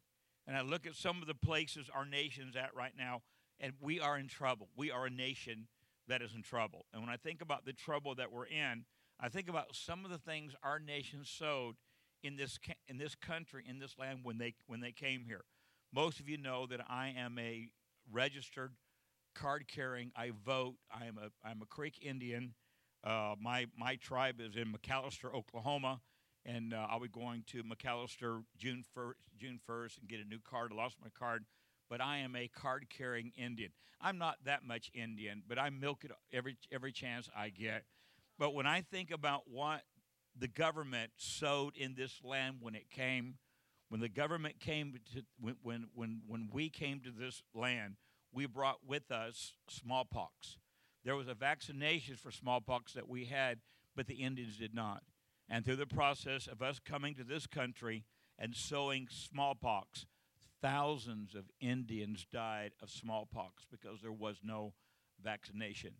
and 0.46 0.56
I 0.56 0.62
look 0.62 0.86
at 0.86 0.94
some 0.94 1.20
of 1.20 1.28
the 1.28 1.34
places 1.34 1.88
our 1.92 2.04
nation's 2.04 2.56
at 2.56 2.74
right 2.74 2.92
now, 2.96 3.22
and 3.60 3.72
we 3.80 4.00
are 4.00 4.18
in 4.18 4.28
trouble. 4.28 4.68
We 4.76 4.90
are 4.90 5.06
a 5.06 5.10
nation 5.10 5.68
that 6.08 6.22
is 6.22 6.34
in 6.34 6.42
trouble. 6.42 6.86
And 6.92 7.02
when 7.02 7.10
I 7.10 7.16
think 7.16 7.42
about 7.42 7.64
the 7.64 7.72
trouble 7.72 8.14
that 8.14 8.32
we're 8.32 8.46
in, 8.46 8.84
I 9.18 9.28
think 9.28 9.48
about 9.48 9.74
some 9.74 10.04
of 10.04 10.10
the 10.10 10.18
things 10.18 10.54
our 10.62 10.78
nation 10.78 11.20
sowed 11.24 11.76
in 12.22 12.36
this 12.36 12.58
in 12.88 12.98
this 12.98 13.14
country, 13.14 13.64
in 13.68 13.78
this 13.78 13.98
land 13.98 14.20
when 14.22 14.38
they 14.38 14.54
when 14.66 14.80
they 14.80 14.92
came 14.92 15.24
here. 15.26 15.44
Most 15.92 16.20
of 16.20 16.28
you 16.28 16.36
know 16.36 16.66
that 16.66 16.80
I 16.88 17.14
am 17.16 17.38
a 17.38 17.68
registered 18.12 18.72
card 19.34 19.66
carrying. 19.68 20.12
I 20.16 20.32
vote. 20.44 20.76
I'm 20.92 21.18
a 21.18 21.30
I'm 21.46 21.62
a 21.62 21.66
Creek 21.66 21.98
Indian. 22.02 22.54
Uh, 23.04 23.34
my 23.40 23.66
my 23.78 23.96
tribe 23.96 24.40
is 24.40 24.56
in 24.56 24.72
McAlester, 24.72 25.32
Oklahoma, 25.32 26.00
and 26.44 26.74
uh, 26.74 26.86
I'll 26.90 27.00
be 27.00 27.08
going 27.08 27.44
to 27.52 27.62
McAlester 27.62 28.42
June 28.58 28.84
first 28.94 29.18
June 29.38 29.60
first 29.64 29.98
and 29.98 30.08
get 30.08 30.20
a 30.20 30.24
new 30.24 30.40
card. 30.40 30.72
I 30.72 30.76
lost 30.76 30.96
my 31.02 31.10
card, 31.16 31.44
but 31.88 32.00
I 32.00 32.18
am 32.18 32.36
a 32.36 32.48
card 32.48 32.86
carrying 32.88 33.32
Indian. 33.36 33.70
I'm 34.00 34.18
not 34.18 34.36
that 34.44 34.64
much 34.64 34.90
Indian, 34.94 35.42
but 35.48 35.58
I 35.58 35.70
milk 35.70 36.04
it 36.04 36.10
every 36.32 36.56
every 36.70 36.92
chance 36.92 37.28
I 37.36 37.48
get. 37.48 37.84
But 38.38 38.54
when 38.54 38.66
I 38.66 38.82
think 38.82 39.10
about 39.10 39.42
what 39.46 39.82
the 40.38 40.48
government 40.48 41.12
sowed 41.16 41.76
in 41.76 41.94
this 41.94 42.20
land 42.22 42.56
when 42.60 42.74
it 42.74 42.90
came, 42.90 43.36
when 43.88 44.00
the 44.00 44.08
government 44.08 44.60
came 44.60 44.92
to 45.14 45.22
when 45.40 45.56
when 45.62 45.86
when, 45.94 46.22
when 46.26 46.50
we 46.52 46.68
came 46.68 47.00
to 47.00 47.10
this 47.10 47.42
land 47.54 47.96
we 48.36 48.46
brought 48.46 48.86
with 48.86 49.10
us 49.10 49.54
smallpox. 49.68 50.58
There 51.04 51.16
was 51.16 51.26
a 51.26 51.34
vaccination 51.34 52.16
for 52.16 52.30
smallpox 52.30 52.92
that 52.92 53.08
we 53.08 53.24
had, 53.24 53.60
but 53.96 54.06
the 54.06 54.16
Indians 54.16 54.58
did 54.58 54.74
not. 54.74 55.02
And 55.48 55.64
through 55.64 55.76
the 55.76 55.86
process 55.86 56.46
of 56.46 56.60
us 56.60 56.78
coming 56.78 57.14
to 57.14 57.24
this 57.24 57.46
country 57.46 58.04
and 58.38 58.54
sowing 58.54 59.08
smallpox, 59.10 60.04
thousands 60.66 61.36
of 61.36 61.44
Indians 61.60 62.26
died 62.32 62.72
of 62.82 62.90
smallpox 62.90 63.64
because 63.70 64.02
there 64.02 64.10
was 64.10 64.40
no 64.42 64.72
vaccination. 65.22 65.92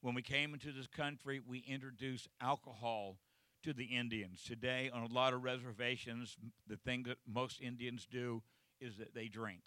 When 0.00 0.12
we 0.12 0.22
came 0.22 0.54
into 0.54 0.72
this 0.72 0.88
country, 0.88 1.40
we 1.46 1.60
introduced 1.60 2.26
alcohol 2.40 3.18
to 3.62 3.72
the 3.72 3.84
Indians. 3.84 4.42
Today, 4.42 4.90
on 4.92 5.04
a 5.04 5.14
lot 5.14 5.34
of 5.34 5.44
reservations, 5.44 6.36
the 6.66 6.76
thing 6.76 7.04
that 7.04 7.18
most 7.28 7.60
Indians 7.60 8.08
do 8.10 8.42
is 8.80 8.96
that 8.96 9.14
they 9.14 9.28
drink. 9.28 9.60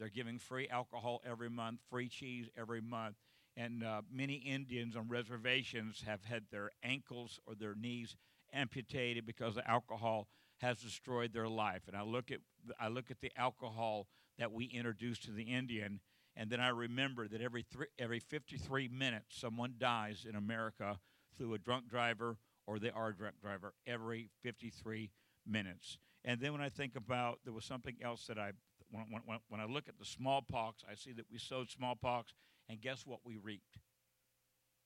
They're 0.00 0.08
giving 0.08 0.40
free 0.40 0.68
alcohol 0.68 1.22
every 1.24 1.50
month, 1.50 1.78
free 1.88 2.08
cheese 2.08 2.48
every 2.58 2.80
month. 2.80 3.14
And 3.56 3.84
uh, 3.84 4.02
many 4.12 4.34
Indians 4.34 4.96
on 4.96 5.08
reservations 5.08 6.02
have 6.04 6.24
had 6.24 6.46
their 6.50 6.72
ankles 6.82 7.38
or 7.46 7.54
their 7.54 7.76
knees 7.76 8.16
amputated 8.52 9.26
because 9.26 9.56
of 9.56 9.62
alcohol 9.64 10.26
has 10.62 10.78
destroyed 10.78 11.32
their 11.32 11.48
life. 11.48 11.82
And 11.88 11.96
I 11.96 12.02
look 12.02 12.30
at 12.30 12.38
I 12.80 12.88
look 12.88 13.10
at 13.10 13.20
the 13.20 13.32
alcohol 13.36 14.06
that 14.38 14.52
we 14.52 14.66
introduced 14.66 15.24
to 15.24 15.32
the 15.32 15.42
Indian, 15.42 16.00
and 16.36 16.48
then 16.48 16.60
I 16.60 16.68
remember 16.68 17.28
that 17.28 17.42
every 17.42 17.62
three, 17.62 17.88
every 17.98 18.20
53 18.20 18.88
minutes 18.88 19.36
someone 19.36 19.74
dies 19.78 20.24
in 20.28 20.36
America 20.36 20.98
through 21.36 21.54
a 21.54 21.58
drunk 21.58 21.88
driver 21.88 22.38
or 22.66 22.78
they 22.78 22.90
are 22.90 23.08
a 23.08 23.14
drunk 23.14 23.34
driver 23.42 23.74
every 23.86 24.30
53 24.42 25.10
minutes. 25.46 25.98
And 26.24 26.40
then 26.40 26.52
when 26.52 26.60
I 26.60 26.68
think 26.68 26.94
about 26.94 27.40
there 27.44 27.52
was 27.52 27.64
something 27.64 27.96
else 28.00 28.26
that 28.28 28.38
I 28.38 28.52
when, 28.90 29.04
when, 29.26 29.38
when 29.48 29.60
I 29.60 29.64
look 29.64 29.88
at 29.88 29.98
the 29.98 30.04
smallpox, 30.04 30.84
I 30.88 30.94
see 30.94 31.12
that 31.12 31.26
we 31.30 31.38
sowed 31.38 31.70
smallpox, 31.70 32.34
and 32.68 32.80
guess 32.80 33.04
what 33.04 33.20
we 33.24 33.36
reaped? 33.36 33.78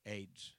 AIDS. 0.06 0.52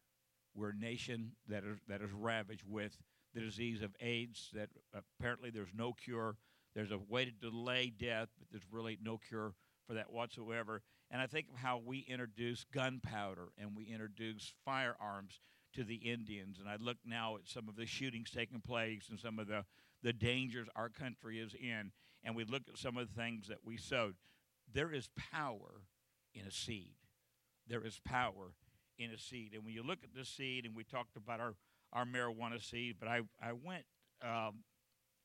We're 0.54 0.72
a 0.72 0.76
nation 0.76 1.32
that 1.48 1.64
is, 1.64 1.78
that 1.88 2.02
is 2.02 2.12
ravaged 2.12 2.66
with 2.68 2.98
the 3.38 3.45
disease 3.45 3.82
of 3.82 3.91
AIDS, 4.02 4.50
that 4.54 4.69
uh, 4.95 5.00
apparently 5.19 5.50
there's 5.50 5.73
no 5.76 5.93
cure. 5.93 6.36
There's 6.76 6.91
a 6.91 6.97
way 6.97 7.26
to 7.26 7.32
delay 7.32 7.91
death, 7.95 8.30
but 8.38 8.47
there's 8.52 8.65
really 8.71 8.97
no 9.02 9.17
cure 9.17 9.54
for 9.88 9.93
that 9.93 10.12
whatsoever. 10.12 10.82
And 11.12 11.21
I 11.21 11.28
think 11.28 11.47
of 11.50 11.60
how 11.60 11.82
we 11.84 12.00
introduce 12.08 12.65
gunpowder 12.73 13.50
and 13.58 13.76
we 13.76 13.86
introduce 13.86 14.54
firearms 14.65 15.39
to 15.73 15.84
the 15.84 15.95
Indians. 15.95 16.60
And 16.60 16.67
I 16.67 16.78
look 16.80 16.97
now 17.06 17.36
at 17.36 17.47
some 17.47 17.69
of 17.69 17.76
the 17.76 17.86
shootings 17.86 18.32
taking 18.32 18.60
place 18.60 19.08
and 19.10 19.19
some 19.19 19.39
of 19.39 19.47
the, 19.47 19.63
the 20.04 20.13
dangers 20.13 20.67
our 20.76 20.89
country 20.89 21.39
is 21.39 21.54
in. 21.54 21.91
And 22.23 22.36
we 22.36 22.43
look 22.43 22.63
at 22.67 22.78
some 22.78 22.97
of 22.97 23.08
the 23.08 23.21
things 23.21 23.47
that 23.47 23.60
we 23.63 23.78
sowed. 23.78 24.15
There 24.73 24.91
is 24.91 25.10
power 25.15 25.84
in 26.34 26.45
a 26.45 26.52
seed. 26.52 26.95
There 27.67 27.86
is 27.86 28.00
power 28.04 28.54
in 28.97 29.12
a 29.12 29.17
seed. 29.17 29.54
And 29.54 29.63
when 29.63 29.73
you 29.73 29.84
look 29.84 30.00
at 30.04 30.13
the 30.15 30.26
seed, 30.26 30.65
and 30.65 30.76
we 30.76 30.84
talked 30.84 31.15
about 31.15 31.39
our, 31.39 31.54
our 31.98 32.06
marijuana 32.06 32.62
seed, 32.64 32.98
but 33.00 33.10
I, 33.10 33.22
I 33.42 33.54
went 33.54 33.84
um, 34.24 34.64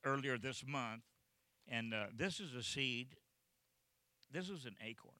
earlier 0.04 0.38
this 0.38 0.64
month, 0.66 1.02
and 1.68 1.92
uh, 1.92 2.06
this 2.16 2.40
is 2.40 2.54
a 2.54 2.62
seed. 2.62 3.08
This 4.32 4.48
is 4.48 4.64
an 4.64 4.76
acorn. 4.82 5.14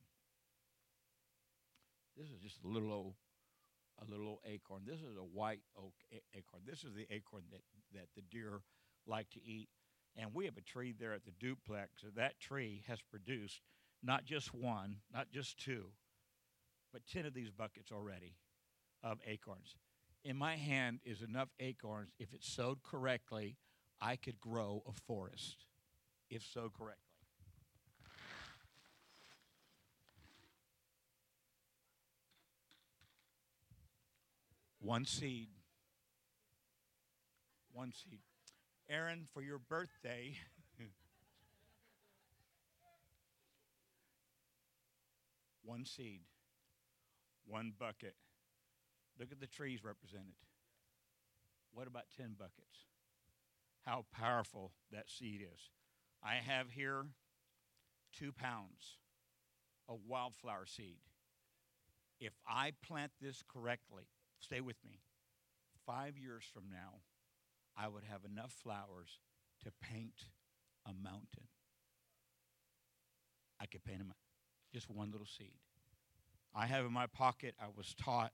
This 2.16 2.28
is 2.28 2.40
just 2.42 2.64
a 2.64 2.68
little 2.68 2.90
old, 2.90 3.14
a 4.00 4.10
little 4.10 4.28
old 4.28 4.38
acorn. 4.46 4.82
This 4.86 5.00
is 5.00 5.16
a 5.18 5.24
white 5.24 5.60
oak 5.76 5.92
a- 6.10 6.38
acorn. 6.38 6.62
This 6.66 6.84
is 6.84 6.94
the 6.94 7.06
acorn 7.14 7.42
that, 7.50 7.60
that 7.92 8.06
the 8.16 8.22
deer 8.22 8.62
like 9.06 9.28
to 9.30 9.44
eat. 9.44 9.68
And 10.16 10.30
we 10.32 10.46
have 10.46 10.56
a 10.56 10.62
tree 10.62 10.94
there 10.98 11.12
at 11.12 11.24
the 11.26 11.32
duplex. 11.38 12.02
That 12.16 12.40
tree 12.40 12.82
has 12.86 13.00
produced 13.02 13.60
not 14.02 14.24
just 14.24 14.54
one, 14.54 14.96
not 15.12 15.30
just 15.30 15.58
two, 15.62 15.84
but 16.92 17.02
10 17.12 17.26
of 17.26 17.34
these 17.34 17.50
buckets 17.50 17.92
already 17.92 18.36
of 19.02 19.18
acorns. 19.26 19.76
In 20.24 20.36
my 20.36 20.56
hand 20.56 21.00
is 21.04 21.20
enough 21.22 21.48
acorns. 21.58 22.12
If 22.18 22.32
it's 22.32 22.48
sowed 22.48 22.82
correctly, 22.82 23.56
I 24.00 24.16
could 24.16 24.40
grow 24.40 24.82
a 24.86 24.92
forest, 24.92 25.64
if 26.30 26.44
sowed 26.44 26.74
correctly. 26.74 27.02
One 34.80 35.04
seed. 35.04 35.48
One 37.72 37.92
seed. 37.92 38.20
Aaron, 38.88 39.26
for 39.32 39.40
your 39.42 39.58
birthday, 39.58 40.34
one 45.64 45.84
seed, 45.86 46.22
one 47.46 47.72
bucket. 47.78 48.14
Look 49.18 49.32
at 49.32 49.40
the 49.40 49.46
trees 49.46 49.84
represented. 49.84 50.34
What 51.72 51.86
about 51.86 52.04
10 52.16 52.36
buckets? 52.38 52.86
How 53.84 54.04
powerful 54.12 54.72
that 54.90 55.10
seed 55.10 55.42
is. 55.42 55.70
I 56.22 56.34
have 56.34 56.70
here 56.70 57.06
two 58.12 58.32
pounds 58.32 58.98
of 59.88 60.00
wildflower 60.06 60.66
seed. 60.66 60.98
If 62.20 62.32
I 62.46 62.72
plant 62.86 63.12
this 63.20 63.42
correctly, 63.48 64.04
stay 64.38 64.60
with 64.60 64.76
me, 64.84 65.00
five 65.84 66.16
years 66.16 66.44
from 66.52 66.64
now, 66.70 67.00
I 67.76 67.88
would 67.88 68.04
have 68.04 68.24
enough 68.24 68.52
flowers 68.52 69.18
to 69.64 69.72
paint 69.80 70.26
a 70.86 70.92
mountain. 70.92 71.48
I 73.60 73.66
could 73.66 73.84
paint 73.84 74.00
a 74.00 74.04
mountain. 74.04 74.16
Just 74.72 74.90
one 74.90 75.10
little 75.10 75.26
seed. 75.26 75.58
I 76.54 76.66
have 76.66 76.84
in 76.84 76.92
my 76.92 77.06
pocket, 77.06 77.54
I 77.60 77.66
was 77.76 77.94
taught, 77.94 78.32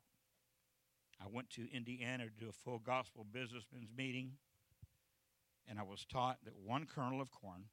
I 1.21 1.27
went 1.31 1.51
to 1.51 1.71
Indiana 1.75 2.25
to 2.25 2.31
do 2.39 2.49
a 2.49 2.53
full 2.53 2.79
gospel 2.79 3.27
businessman's 3.31 3.91
meeting, 3.97 4.39
and 5.67 5.79
I 5.79 5.83
was 5.83 6.05
taught 6.05 6.39
that 6.45 6.57
one 6.57 6.87
kernel 6.87 7.21
of 7.21 7.31
corn, 7.31 7.65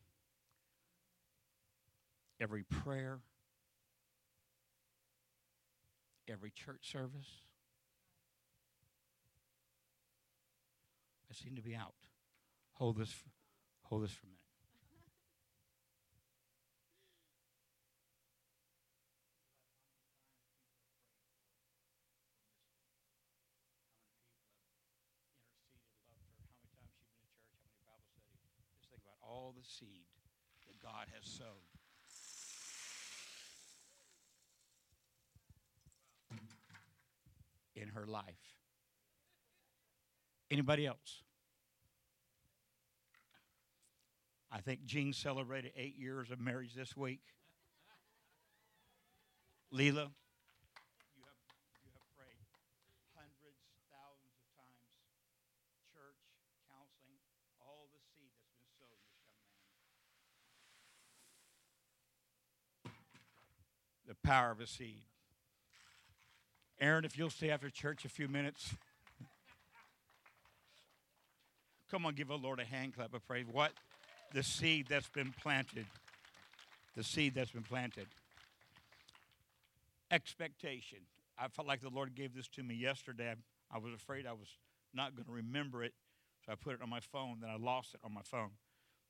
every 2.40 2.62
prayer, 2.62 3.18
every 6.28 6.50
church 6.50 6.90
service. 6.90 7.42
I 11.30 11.34
seem 11.34 11.56
to 11.56 11.62
be 11.62 11.74
out. 11.74 11.94
Hold 12.74 12.98
this, 12.98 13.14
hold 13.82 14.04
this 14.04 14.10
for 14.12 14.26
a 14.26 14.28
minute. 14.28 14.38
All 29.32 29.54
the 29.56 29.64
seed 29.64 30.04
that 30.66 30.80
God 30.82 31.06
has 31.14 31.26
sowed. 31.26 31.46
in 37.74 37.88
her 37.88 38.06
life. 38.06 38.24
Anybody 40.50 40.86
else? 40.86 41.24
I 44.52 44.60
think 44.60 44.84
Jean 44.84 45.14
celebrated 45.14 45.72
eight 45.76 45.96
years 45.96 46.30
of 46.30 46.38
marriage 46.38 46.74
this 46.74 46.94
week. 46.94 47.22
Leela, 49.72 50.12
you 51.16 51.24
have, 51.24 51.40
you 51.80 51.88
have 51.96 52.04
prayed 52.12 52.36
hundreds, 53.16 53.56
thousands 53.88 54.36
of 54.36 54.44
times. 54.52 54.92
Church, 55.88 56.20
counseling, 56.68 57.24
all 57.56 57.88
the 57.88 58.04
seed 58.12 58.28
that's 58.36 58.52
been 58.52 58.68
sown 58.76 58.92
in 58.92 59.16
this 59.16 59.32
young 59.32 59.48
man. 59.48 59.72
The 64.04 64.11
power 64.22 64.50
of 64.50 64.60
a 64.60 64.66
seed. 64.66 65.02
Aaron, 66.80 67.04
if 67.04 67.16
you'll 67.16 67.30
stay 67.30 67.50
after 67.50 67.70
church 67.70 68.04
a 68.04 68.08
few 68.08 68.28
minutes. 68.28 68.74
Come 71.90 72.06
on, 72.06 72.14
give 72.14 72.28
the 72.28 72.38
Lord 72.38 72.60
a 72.60 72.64
hand 72.64 72.94
clap 72.94 73.14
of 73.14 73.26
praise. 73.26 73.46
What? 73.50 73.72
The 74.34 74.42
seed 74.42 74.86
that's 74.88 75.08
been 75.08 75.32
planted. 75.42 75.86
The 76.96 77.04
seed 77.04 77.34
that's 77.34 77.50
been 77.50 77.62
planted. 77.62 78.06
Expectation. 80.10 80.98
I 81.38 81.48
felt 81.48 81.68
like 81.68 81.80
the 81.80 81.90
Lord 81.90 82.14
gave 82.14 82.34
this 82.34 82.48
to 82.48 82.62
me 82.62 82.74
yesterday. 82.74 83.34
I, 83.70 83.78
was 83.78 83.94
afraid 83.94 84.26
I 84.26 84.32
was 84.32 84.48
not 84.92 85.14
going 85.14 85.26
to 85.26 85.32
remember 85.32 85.84
it, 85.84 85.94
so 86.44 86.52
I 86.52 86.54
put 86.56 86.74
it 86.74 86.82
on 86.82 86.90
my 86.90 87.00
phone, 87.00 87.38
then 87.40 87.50
I 87.50 87.56
lost 87.56 87.94
it 87.94 88.00
on 88.04 88.12
my 88.12 88.22
phone. 88.22 88.50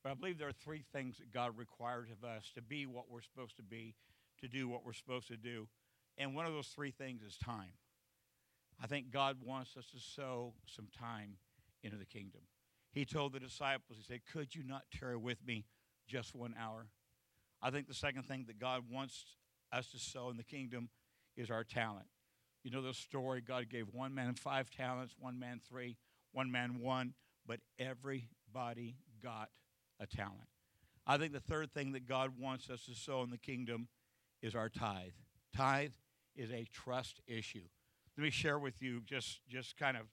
But 0.02 0.10
I 0.10 0.14
believe 0.14 0.38
there 0.38 0.48
are 0.48 0.52
three 0.52 0.84
things 0.92 1.18
that 1.18 1.32
God 1.32 1.56
requires 1.56 2.08
of 2.10 2.28
us 2.28 2.50
to 2.54 2.62
be 2.62 2.86
what 2.86 3.10
we're 3.10 3.22
supposed 3.22 3.56
to 3.56 3.62
be 3.62 3.94
to 4.42 4.48
do 4.48 4.68
what 4.68 4.84
we're 4.84 4.92
supposed 4.92 5.28
to 5.28 5.36
do. 5.36 5.68
And 6.18 6.34
one 6.34 6.46
of 6.46 6.52
those 6.52 6.68
three 6.68 6.90
things 6.90 7.22
is 7.22 7.36
time. 7.36 7.72
I 8.82 8.86
think 8.86 9.10
God 9.10 9.38
wants 9.44 9.76
us 9.76 9.86
to 9.92 9.98
sow 9.98 10.54
some 10.66 10.88
time 10.98 11.36
into 11.82 11.96
the 11.96 12.04
kingdom. 12.04 12.42
He 12.92 13.04
told 13.04 13.32
the 13.32 13.40
disciples, 13.40 13.98
He 13.98 14.04
said, 14.04 14.20
Could 14.30 14.54
you 14.54 14.62
not 14.64 14.82
tarry 14.96 15.16
with 15.16 15.46
me 15.46 15.64
just 16.06 16.34
one 16.34 16.54
hour? 16.60 16.88
I 17.62 17.70
think 17.70 17.86
the 17.86 17.94
second 17.94 18.24
thing 18.24 18.44
that 18.48 18.58
God 18.58 18.84
wants 18.90 19.36
us 19.72 19.90
to 19.92 19.98
sow 19.98 20.30
in 20.30 20.36
the 20.36 20.42
kingdom 20.42 20.90
is 21.36 21.50
our 21.50 21.64
talent. 21.64 22.06
You 22.64 22.70
know 22.70 22.82
the 22.82 22.92
story 22.92 23.40
God 23.40 23.68
gave 23.68 23.86
one 23.92 24.14
man 24.14 24.34
five 24.34 24.70
talents, 24.70 25.14
one 25.18 25.38
man 25.38 25.60
three, 25.66 25.96
one 26.32 26.50
man 26.50 26.80
one, 26.80 27.14
but 27.46 27.60
everybody 27.78 28.96
got 29.22 29.48
a 29.98 30.06
talent. 30.06 30.48
I 31.06 31.18
think 31.18 31.32
the 31.32 31.40
third 31.40 31.72
thing 31.72 31.92
that 31.92 32.06
God 32.06 32.32
wants 32.38 32.70
us 32.70 32.84
to 32.86 32.94
sow 32.94 33.22
in 33.22 33.30
the 33.30 33.38
kingdom 33.38 33.88
is 34.42 34.54
our 34.54 34.68
tithe. 34.68 35.12
Tithe 35.56 35.92
is 36.36 36.50
a 36.50 36.66
trust 36.72 37.20
issue. 37.26 37.64
Let 38.16 38.24
me 38.24 38.30
share 38.30 38.58
with 38.58 38.82
you 38.82 39.00
just, 39.06 39.40
just 39.48 39.76
kind 39.76 39.96
of 39.96 40.06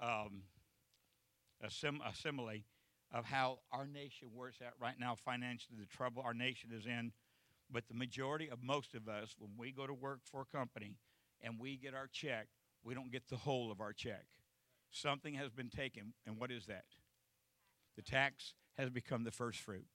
um, 0.00 0.42
a, 1.62 1.70
sim, 1.70 2.00
a 2.06 2.14
simile 2.14 2.62
of 3.12 3.26
how 3.26 3.58
our 3.72 3.86
nation, 3.86 4.28
where 4.34 4.48
it's 4.48 4.60
at 4.60 4.72
right 4.80 4.98
now 4.98 5.14
financially, 5.14 5.76
the 5.78 5.86
trouble 5.86 6.22
our 6.24 6.34
nation 6.34 6.70
is 6.74 6.86
in. 6.86 7.12
But 7.70 7.88
the 7.88 7.94
majority 7.94 8.48
of 8.48 8.62
most 8.62 8.94
of 8.94 9.08
us, 9.08 9.34
when 9.38 9.50
we 9.56 9.72
go 9.72 9.86
to 9.86 9.94
work 9.94 10.20
for 10.24 10.42
a 10.42 10.56
company 10.56 10.96
and 11.40 11.58
we 11.58 11.76
get 11.76 11.94
our 11.94 12.08
check, 12.10 12.48
we 12.84 12.94
don't 12.94 13.10
get 13.10 13.28
the 13.28 13.36
whole 13.36 13.70
of 13.70 13.80
our 13.80 13.92
check. 13.92 14.24
Something 14.90 15.34
has 15.34 15.50
been 15.50 15.70
taken, 15.70 16.12
and 16.26 16.38
what 16.38 16.50
is 16.50 16.66
that? 16.66 16.84
The 17.96 18.02
tax 18.02 18.54
has 18.76 18.90
become 18.90 19.24
the 19.24 19.30
first 19.30 19.60
fruit. 19.60 19.86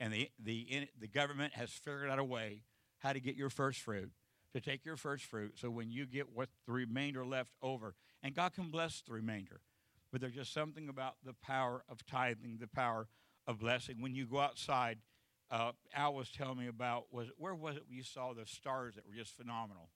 And 0.00 0.12
the, 0.12 0.30
the, 0.42 0.88
the 0.98 1.08
government 1.08 1.54
has 1.54 1.70
figured 1.70 2.08
out 2.08 2.18
a 2.18 2.24
way 2.24 2.62
how 2.98 3.12
to 3.12 3.20
get 3.20 3.36
your 3.36 3.50
first 3.50 3.80
fruit, 3.80 4.10
to 4.52 4.60
take 4.60 4.84
your 4.84 4.96
first 4.96 5.24
fruit, 5.24 5.52
so 5.56 5.70
when 5.70 5.90
you 5.90 6.06
get 6.06 6.34
what 6.34 6.48
the 6.66 6.72
remainder 6.72 7.24
left 7.24 7.52
over, 7.62 7.94
and 8.22 8.34
God 8.34 8.54
can 8.54 8.70
bless 8.70 9.02
the 9.02 9.12
remainder. 9.12 9.60
But 10.10 10.20
there's 10.20 10.34
just 10.34 10.52
something 10.52 10.88
about 10.88 11.16
the 11.24 11.34
power 11.34 11.84
of 11.88 12.04
tithing, 12.06 12.58
the 12.60 12.66
power 12.66 13.08
of 13.46 13.60
blessing. 13.60 14.00
When 14.00 14.14
you 14.14 14.26
go 14.26 14.40
outside, 14.40 14.98
uh, 15.50 15.72
Al 15.94 16.14
was 16.14 16.30
telling 16.30 16.58
me 16.58 16.66
about 16.66 17.06
was 17.10 17.28
where 17.36 17.54
was 17.54 17.76
it 17.76 17.84
you 17.88 18.02
saw 18.02 18.32
the 18.32 18.46
stars 18.46 18.94
that 18.94 19.06
were 19.06 19.14
just 19.14 19.36
phenomenal? 19.36 19.90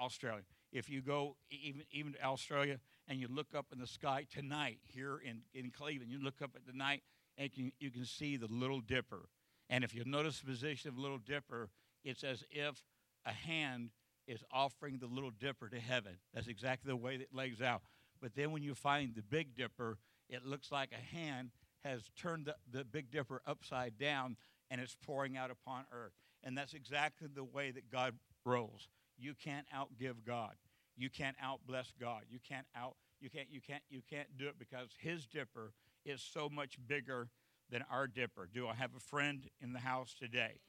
Australia. 0.00 0.42
If 0.72 0.88
you 0.88 1.00
go 1.00 1.36
even 1.50 1.82
even 1.90 2.12
to 2.12 2.24
Australia 2.24 2.78
and 3.08 3.18
you 3.18 3.28
look 3.28 3.48
up 3.56 3.66
in 3.72 3.78
the 3.78 3.86
sky 3.86 4.26
tonight 4.32 4.78
here 4.82 5.20
in, 5.24 5.42
in 5.54 5.70
Cleveland, 5.70 6.10
you 6.12 6.22
look 6.22 6.42
up 6.42 6.50
at 6.54 6.66
the 6.66 6.76
night 6.76 7.02
and 7.36 7.50
you 7.54 7.64
can, 7.64 7.72
you 7.78 7.90
can 7.90 8.04
see 8.04 8.36
the 8.36 8.46
Little 8.48 8.80
Dipper. 8.80 9.28
And 9.70 9.84
if 9.84 9.94
you 9.94 10.02
notice 10.04 10.40
the 10.40 10.46
position 10.46 10.88
of 10.88 10.98
Little 10.98 11.18
Dipper, 11.18 11.70
it's 12.04 12.24
as 12.24 12.44
if 12.50 12.82
a 13.24 13.32
hand 13.32 13.90
is 14.26 14.42
offering 14.52 14.98
the 14.98 15.06
Little 15.06 15.30
Dipper 15.30 15.68
to 15.68 15.78
heaven. 15.78 16.18
That's 16.34 16.48
exactly 16.48 16.90
the 16.90 16.96
way 16.96 17.16
that 17.16 17.32
lays 17.32 17.62
out. 17.62 17.82
But 18.20 18.34
then 18.34 18.50
when 18.50 18.62
you 18.62 18.74
find 18.74 19.14
the 19.14 19.22
Big 19.22 19.56
Dipper, 19.56 19.96
it 20.28 20.44
looks 20.44 20.70
like 20.70 20.90
a 20.92 21.16
hand 21.16 21.50
has 21.84 22.10
turned 22.20 22.46
the, 22.46 22.56
the 22.70 22.84
Big 22.84 23.10
Dipper 23.10 23.40
upside 23.46 23.96
down 23.96 24.36
and 24.70 24.80
it's 24.80 24.96
pouring 25.06 25.36
out 25.36 25.50
upon 25.50 25.84
earth. 25.92 26.12
And 26.42 26.58
that's 26.58 26.74
exactly 26.74 27.28
the 27.32 27.44
way 27.44 27.70
that 27.70 27.90
God 27.90 28.14
rolls. 28.44 28.88
You 29.18 29.34
can't 29.34 29.66
outgive 29.74 30.24
God. 30.26 30.54
You 30.96 31.10
can't 31.10 31.36
outbless 31.38 31.92
God. 31.98 32.22
You 32.28 32.38
can't 32.46 32.66
out 32.76 32.96
you 33.20 33.30
can't 33.30 33.48
you 33.50 33.60
can't 33.60 33.82
you 33.90 34.00
can't 34.08 34.28
do 34.38 34.48
it 34.48 34.58
because 34.58 34.88
his 34.98 35.26
dipper 35.26 35.72
is 36.04 36.22
so 36.22 36.48
much 36.48 36.78
bigger 36.86 37.28
than 37.70 37.84
our 37.90 38.06
dipper. 38.06 38.48
Do 38.52 38.66
I 38.66 38.74
have 38.74 38.90
a 38.96 39.00
friend 39.00 39.48
in 39.60 39.72
the 39.72 39.78
house 39.78 40.14
today? 40.18 40.60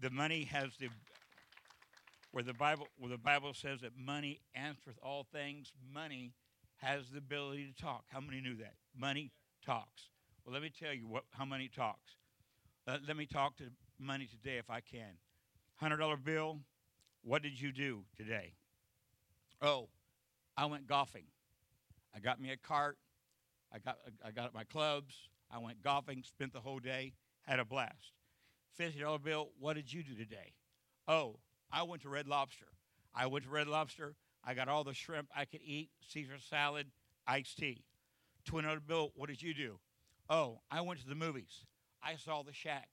The 0.00 0.10
money 0.10 0.44
has 0.44 0.76
the 0.78 0.88
where 2.32 2.42
the 2.42 2.54
Bible 2.54 2.88
where 2.98 3.10
the 3.10 3.18
Bible 3.18 3.54
says 3.54 3.80
that 3.82 3.92
money 3.96 4.40
answereth 4.54 4.98
all 5.02 5.26
things, 5.32 5.72
money 5.92 6.32
has 6.76 7.08
the 7.10 7.18
ability 7.18 7.66
to 7.66 7.82
talk. 7.82 8.04
How 8.08 8.20
many 8.20 8.40
knew 8.40 8.56
that? 8.56 8.74
Money 8.96 9.30
talks. 9.64 10.10
Well, 10.44 10.52
let 10.52 10.62
me 10.62 10.70
tell 10.70 10.92
you 10.92 11.06
what 11.06 11.24
how 11.30 11.44
money 11.44 11.70
talks. 11.74 12.16
Uh, 12.86 12.98
let 13.06 13.16
me 13.16 13.26
talk 13.26 13.56
to 13.58 13.64
money 13.98 14.26
today 14.26 14.58
if 14.58 14.68
I 14.68 14.80
can. 14.80 15.16
Hundred 15.76 15.98
dollar 15.98 16.16
bill. 16.16 16.58
What 17.22 17.42
did 17.42 17.58
you 17.58 17.72
do 17.72 18.04
today? 18.16 18.52
Oh, 19.62 19.88
I 20.56 20.66
went 20.66 20.86
golfing. 20.86 21.24
I 22.14 22.20
got 22.20 22.40
me 22.40 22.50
a 22.50 22.56
cart. 22.56 22.98
I 23.72 23.78
got 23.78 23.96
I 24.24 24.30
got 24.30 24.52
my 24.52 24.64
clubs. 24.64 25.14
I 25.50 25.58
went 25.58 25.82
golfing. 25.82 26.22
Spent 26.22 26.52
the 26.52 26.60
whole 26.60 26.78
day. 26.78 27.14
Had 27.42 27.60
a 27.60 27.64
blast. 27.64 28.12
Fifty 28.74 29.00
dollar 29.00 29.18
bill. 29.18 29.50
What 29.58 29.74
did 29.74 29.92
you 29.92 30.02
do 30.02 30.14
today? 30.14 30.54
Oh, 31.06 31.38
I 31.70 31.82
went 31.82 32.02
to 32.02 32.08
Red 32.08 32.26
Lobster. 32.26 32.66
I 33.14 33.26
went 33.26 33.44
to 33.44 33.50
Red 33.50 33.68
Lobster. 33.68 34.14
I 34.44 34.54
got 34.54 34.68
all 34.68 34.84
the 34.84 34.94
shrimp 34.94 35.28
I 35.34 35.44
could 35.44 35.62
eat, 35.64 35.90
Caesar 36.08 36.36
salad, 36.38 36.88
iced 37.26 37.58
tea. 37.58 37.84
Twenty 38.44 38.68
dollar 38.68 38.80
bill. 38.80 39.12
What 39.14 39.28
did 39.28 39.42
you 39.42 39.54
do? 39.54 39.78
Oh, 40.28 40.60
I 40.70 40.80
went 40.80 41.00
to 41.00 41.08
the 41.08 41.14
movies. 41.14 41.64
I 42.02 42.16
saw 42.16 42.42
the 42.42 42.52
shack. 42.52 42.88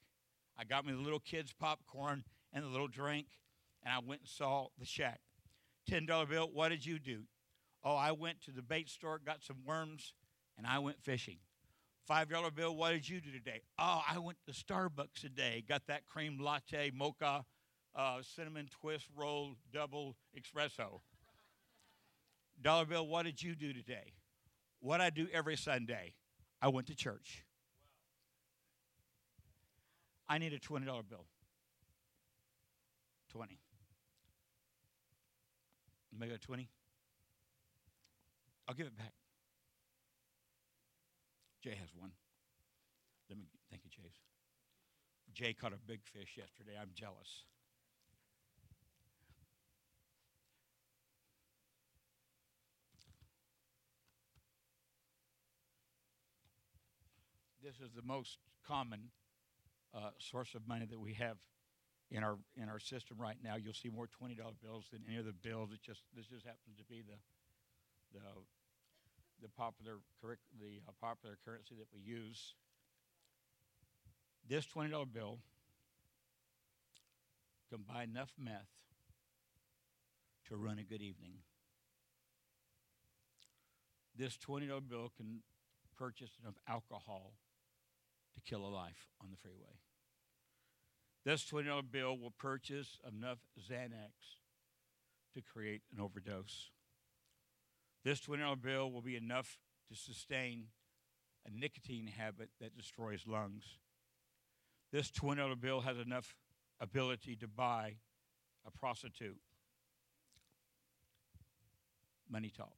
I 0.58 0.64
got 0.64 0.86
me 0.86 0.94
the 0.94 1.00
little 1.00 1.20
kids' 1.20 1.54
popcorn 1.54 2.24
and 2.54 2.64
the 2.64 2.70
little 2.70 2.88
drink, 2.88 3.28
and 3.84 3.94
I 3.94 4.00
went 4.00 4.22
and 4.22 4.30
saw 4.30 4.68
the 4.78 4.86
shack. 4.86 5.22
$10 5.90 6.30
bill, 6.30 6.50
what 6.54 6.70
did 6.70 6.86
you 6.86 7.00
do? 7.00 7.24
Oh, 7.84 7.96
I 7.96 8.12
went 8.12 8.42
to 8.44 8.52
the 8.52 8.62
bait 8.62 8.90
store, 8.90 9.20
got 9.24 9.44
some 9.44 9.58
worms, 9.66 10.14
and 10.58 10.68
I 10.68 10.80
went 10.80 11.02
fishing. 11.02 11.38
$5 12.12 12.54
bill, 12.56 12.76
what 12.76 12.92
did 12.92 13.08
you 13.08 13.22
do 13.22 13.32
today? 13.32 13.62
Oh, 13.80 14.02
I 14.10 14.20
went 14.20 14.38
to 14.46 14.52
Starbucks 14.52 15.22
today, 15.22 15.64
got 15.68 15.88
that 15.88 16.06
cream 16.06 16.40
latte, 16.42 16.92
mocha, 16.94 17.46
uh, 17.96 18.18
cinnamon 18.22 18.68
twist 18.82 19.08
roll, 19.16 19.56
double 19.74 20.18
espresso. 20.38 21.00
Dollar 22.62 22.86
bill, 22.86 23.08
what 23.08 23.24
did 23.24 23.42
you 23.42 23.56
do 23.56 23.72
today? 23.72 24.14
What 24.82 25.00
I 25.00 25.10
do 25.10 25.28
every 25.32 25.56
Sunday. 25.56 26.16
I 26.62 26.68
went 26.68 26.88
to 26.88 26.96
church. 26.96 27.46
I 30.28 30.38
need 30.38 30.54
a 30.54 30.60
$20 30.60 30.86
bill. 31.10 31.26
20. 33.32 33.58
Make 36.20 36.32
it 36.32 36.42
20. 36.42 36.70
I'll 38.68 38.76
give 38.76 38.88
it 38.88 38.98
back. 38.98 39.14
Jay 41.62 41.76
has 41.80 41.90
one. 41.98 42.12
Let 43.30 43.38
me 43.38 43.46
thank 43.70 43.84
you, 43.86 43.92
Jay. 43.92 44.12
Jay 45.34 45.54
caught 45.54 45.74
a 45.74 45.78
big 45.88 46.02
fish 46.04 46.36
yesterday. 46.38 46.78
I'm 46.80 46.90
jealous. 46.94 47.46
this 57.64 57.88
is 57.88 57.94
the 57.96 58.02
most 58.02 58.38
common 58.68 59.00
uh, 59.96 60.10
source 60.18 60.56
of 60.56 60.68
money 60.68 60.86
that 60.90 61.00
we 61.00 61.14
have 61.14 61.38
in 62.10 62.24
our 62.24 62.38
in 62.58 62.68
our 62.68 62.80
system 62.80 63.18
right 63.20 63.38
now. 63.44 63.56
You'll 63.56 63.74
see 63.74 63.90
more 63.90 64.08
twenty 64.08 64.36
dollar 64.36 64.58
bills 64.62 64.88
than 64.92 65.02
any 65.08 65.18
other 65.20 65.32
bills. 65.32 65.70
It 65.72 65.82
just 65.82 66.02
this 66.16 66.28
just 66.28 66.46
happens 66.46 66.78
to 66.78 66.84
be 66.84 67.02
the 67.02 67.16
the 68.14 68.26
the 69.42 69.50
popular 69.50 69.98
the 70.22 70.82
uh, 70.88 70.92
popular 71.00 71.38
currency 71.46 71.76
that 71.76 71.88
we 71.94 72.00
use. 72.02 72.54
This 74.48 74.66
twenty 74.66 74.92
dollar 74.92 75.06
bill 75.06 75.40
can 77.70 77.84
buy 77.88 78.04
enough 78.04 78.34
meth 78.38 78.70
to 80.50 80.56
run 80.56 80.80
a 80.80 80.84
good 80.84 81.02
evening. 81.02 81.36
This 84.18 84.38
twenty 84.38 84.68
dollar 84.68 84.82
bill 84.82 85.12
can 85.16 85.42
purchase 85.98 86.32
enough 86.42 86.56
alcohol 86.68 87.34
to 88.34 88.42
kill 88.42 88.66
a 88.66 88.70
life 88.70 89.08
on 89.22 89.30
the 89.32 89.38
freeway. 89.38 89.78
This 91.24 91.46
$20 91.46 91.84
bill 91.92 92.18
will 92.18 92.32
purchase 92.32 92.98
enough 93.08 93.38
Xanax 93.60 94.40
to 95.36 95.42
create 95.42 95.82
an 95.94 96.02
overdose. 96.02 96.72
This 98.04 98.20
$20 98.22 98.62
bill 98.62 98.92
will 98.92 99.02
be 99.02 99.16
enough 99.16 99.58
to 99.90 99.96
sustain 99.96 100.66
a 101.46 101.52
nicotine 101.52 102.08
habit 102.08 102.50
that 102.60 102.76
destroys 102.76 103.26
lungs. 103.28 103.64
This 104.92 105.12
$20 105.12 105.60
bill 105.60 105.82
has 105.82 105.98
enough 105.98 106.36
ability 106.80 107.36
to 107.38 107.48
buy 107.48 107.96
a 108.66 108.72
prostitute. 108.72 109.40
Money 112.30 112.52
talks. 112.56 112.72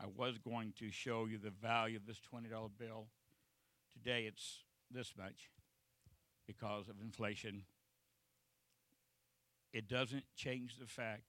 I 0.00 0.06
was 0.06 0.38
going 0.38 0.72
to 0.78 0.90
show 0.90 1.26
you 1.26 1.38
the 1.38 1.50
value 1.50 1.96
of 1.96 2.06
this 2.06 2.20
$20 2.32 2.48
bill 2.78 3.06
Today 3.92 4.24
it's 4.26 4.64
this 4.90 5.12
much 5.16 5.50
because 6.46 6.88
of 6.88 7.00
inflation. 7.02 7.64
It 9.72 9.88
doesn't 9.88 10.24
change 10.34 10.78
the 10.78 10.86
fact 10.86 11.22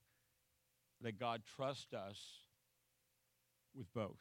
that 1.03 1.19
God 1.19 1.41
trusts 1.55 1.93
us 1.93 2.19
with 3.75 3.91
both. 3.93 4.19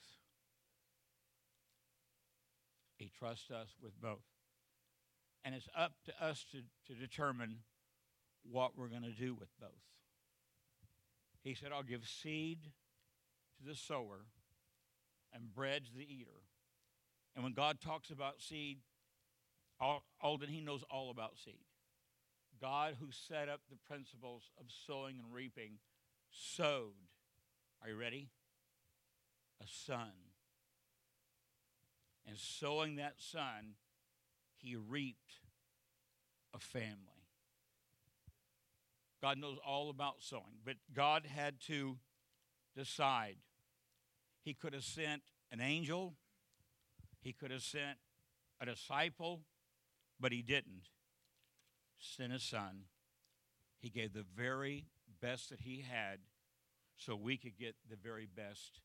He 2.96 3.10
trusts 3.18 3.50
us 3.50 3.68
with 3.82 4.00
both. 4.00 4.24
And 5.44 5.54
it's 5.54 5.68
up 5.76 5.92
to 6.06 6.24
us 6.24 6.44
to, 6.52 6.58
to 6.92 6.98
determine 6.98 7.56
what 8.48 8.76
we're 8.76 8.88
going 8.88 9.02
to 9.02 9.10
do 9.10 9.34
with 9.34 9.48
both. 9.60 9.70
He 11.42 11.54
said, 11.54 11.70
I'll 11.72 11.82
give 11.82 12.06
seed 12.06 12.58
to 13.58 13.68
the 13.68 13.74
sower 13.74 14.26
and 15.34 15.52
bread 15.52 15.86
to 15.86 15.96
the 15.96 16.04
eater. 16.04 16.42
And 17.34 17.42
when 17.42 17.54
God 17.54 17.80
talks 17.80 18.10
about 18.10 18.40
seed, 18.40 18.78
Alden, 20.20 20.48
he 20.48 20.60
knows 20.60 20.84
all 20.90 21.10
about 21.10 21.38
seed. 21.44 21.64
God, 22.60 22.94
who 23.00 23.08
set 23.10 23.48
up 23.48 23.60
the 23.68 23.78
principles 23.88 24.50
of 24.60 24.66
sowing 24.86 25.18
and 25.18 25.34
reaping, 25.34 25.78
sowed. 26.32 26.94
Are 27.82 27.90
you 27.90 27.96
ready? 27.96 28.30
A 29.62 29.66
son. 29.66 30.12
And 32.26 32.36
sowing 32.38 32.96
that 32.96 33.14
son, 33.18 33.74
he 34.56 34.76
reaped 34.76 35.40
a 36.54 36.58
family. 36.58 36.96
God 39.20 39.38
knows 39.38 39.58
all 39.64 39.90
about 39.90 40.16
sowing, 40.18 40.58
but 40.64 40.76
God 40.92 41.26
had 41.26 41.60
to 41.68 41.98
decide. 42.76 43.36
He 44.42 44.54
could 44.54 44.72
have 44.72 44.84
sent 44.84 45.22
an 45.52 45.60
angel, 45.60 46.14
he 47.20 47.32
could 47.32 47.50
have 47.50 47.62
sent 47.62 47.98
a 48.60 48.66
disciple, 48.66 49.42
but 50.18 50.32
he 50.32 50.42
didn't. 50.42 50.88
Send 51.98 52.32
a 52.32 52.40
son. 52.40 52.84
He 53.78 53.90
gave 53.90 54.12
the 54.12 54.24
very 54.36 54.86
best 55.22 55.50
that 55.50 55.60
he 55.60 55.84
had 55.88 56.18
so 56.96 57.16
we 57.16 57.36
could 57.36 57.56
get 57.58 57.76
the 57.88 57.96
very 57.96 58.26
best 58.26 58.80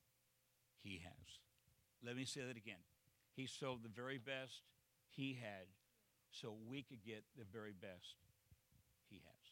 he 0.84 1.02
has. 1.04 1.40
Let 2.06 2.16
me 2.16 2.26
say 2.26 2.42
that 2.42 2.56
again. 2.56 2.86
He 3.36 3.48
sold 3.48 3.84
the 3.84 3.90
very 3.90 4.18
best 4.18 4.62
he 5.10 5.40
had 5.42 5.68
so 6.32 6.56
we 6.70 6.84
could 6.84 7.04
get 7.06 7.24
the 7.38 7.46
very 7.52 7.74
best 7.74 8.16
he 9.10 9.18
has. 9.18 9.52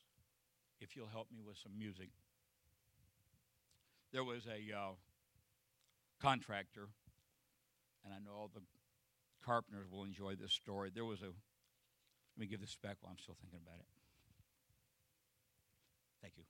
If 0.80 0.96
you'll 0.96 1.08
help 1.08 1.28
me 1.32 1.40
with 1.46 1.58
some 1.58 1.78
music. 1.78 2.10
There 4.12 4.24
was 4.24 4.46
a 4.46 4.76
uh, 4.76 4.94
contractor, 6.22 6.88
and 8.04 8.14
I 8.14 8.18
know 8.20 8.36
all 8.38 8.52
the 8.54 8.62
carpenters 9.44 9.88
will 9.92 10.04
enjoy 10.04 10.36
this 10.36 10.54
story. 10.54 10.92
There 10.94 11.06
was 11.06 11.22
a, 11.22 11.26
let 11.26 12.38
me 12.38 12.46
give 12.46 12.62
this 12.62 12.78
back 12.82 12.98
while 13.02 13.12
I'm 13.12 13.20
still 13.20 13.36
thinking 13.42 13.60
about 13.66 13.80
it. 13.80 13.88
Thank 16.22 16.34
you. 16.38 16.44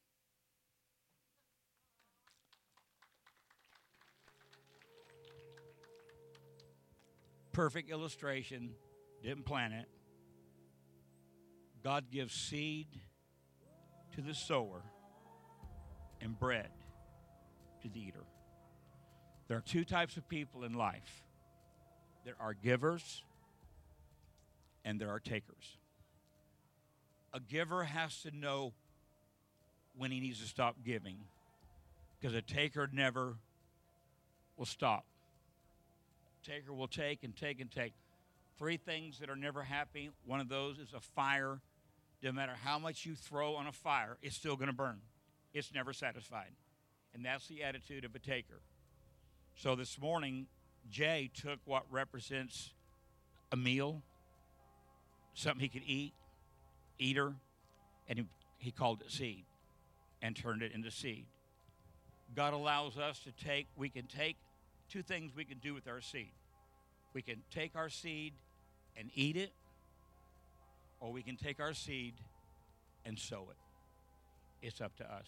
Perfect 7.55 7.89
illustration, 7.89 8.71
didn't 9.23 9.45
plant 9.45 9.73
it. 9.73 9.85
God 11.81 12.11
gives 12.11 12.33
seed 12.33 12.87
to 14.13 14.21
the 14.21 14.33
sower 14.33 14.81
and 16.19 16.37
bread 16.37 16.67
to 17.81 17.87
the 17.87 17.97
eater. 17.97 18.25
There 19.47 19.55
are 19.55 19.61
two 19.61 19.85
types 19.85 20.17
of 20.17 20.27
people 20.27 20.65
in 20.65 20.73
life 20.73 21.23
there 22.25 22.35
are 22.41 22.53
givers 22.53 23.23
and 24.83 24.99
there 24.99 25.09
are 25.09 25.21
takers. 25.21 25.77
A 27.33 27.39
giver 27.39 27.85
has 27.85 28.21
to 28.23 28.35
know 28.35 28.73
when 29.97 30.11
he 30.11 30.19
needs 30.19 30.41
to 30.41 30.47
stop 30.47 30.75
giving 30.83 31.19
because 32.19 32.35
a 32.35 32.41
taker 32.41 32.89
never 32.91 33.37
will 34.57 34.65
stop. 34.65 35.05
Taker 36.45 36.73
will 36.73 36.87
take 36.87 37.23
and 37.23 37.35
take 37.35 37.59
and 37.59 37.71
take. 37.71 37.93
Three 38.57 38.77
things 38.77 39.19
that 39.19 39.29
are 39.29 39.35
never 39.35 39.63
happy. 39.63 40.09
One 40.25 40.39
of 40.39 40.47
those 40.47 40.79
is 40.79 40.93
a 40.95 40.99
fire. 40.99 41.59
No 42.23 42.31
matter 42.31 42.53
how 42.63 42.79
much 42.79 43.05
you 43.05 43.15
throw 43.15 43.55
on 43.55 43.67
a 43.67 43.71
fire, 43.71 44.17
it's 44.21 44.35
still 44.35 44.55
going 44.55 44.67
to 44.69 44.75
burn. 44.75 44.99
It's 45.53 45.73
never 45.73 45.93
satisfied. 45.93 46.51
And 47.13 47.25
that's 47.25 47.47
the 47.47 47.63
attitude 47.63 48.05
of 48.05 48.15
a 48.15 48.19
taker. 48.19 48.61
So 49.55 49.75
this 49.75 49.99
morning, 49.99 50.47
Jay 50.89 51.31
took 51.33 51.59
what 51.65 51.83
represents 51.89 52.73
a 53.51 53.55
meal, 53.55 54.01
something 55.33 55.61
he 55.61 55.69
could 55.69 55.87
eat, 55.87 56.13
eater, 56.99 57.33
and 58.07 58.19
he, 58.19 58.25
he 58.57 58.71
called 58.71 59.01
it 59.01 59.11
seed 59.11 59.45
and 60.21 60.35
turned 60.35 60.61
it 60.61 60.71
into 60.73 60.91
seed. 60.91 61.25
God 62.35 62.53
allows 62.53 62.97
us 62.97 63.19
to 63.19 63.31
take, 63.31 63.67
we 63.75 63.89
can 63.89 64.07
take 64.07 64.37
two 64.89 65.01
things 65.01 65.31
we 65.35 65.45
can 65.45 65.57
do 65.59 65.73
with 65.73 65.87
our 65.87 66.01
seed. 66.01 66.31
We 67.13 67.21
can 67.21 67.43
take 67.51 67.75
our 67.75 67.89
seed 67.89 68.33
and 68.97 69.09
eat 69.13 69.37
it, 69.37 69.51
or 70.99 71.11
we 71.11 71.21
can 71.21 71.37
take 71.37 71.59
our 71.59 71.73
seed 71.73 72.15
and 73.05 73.17
sow 73.17 73.47
it. 73.49 74.65
It's 74.65 74.81
up 74.81 74.95
to 74.97 75.03
us. 75.03 75.27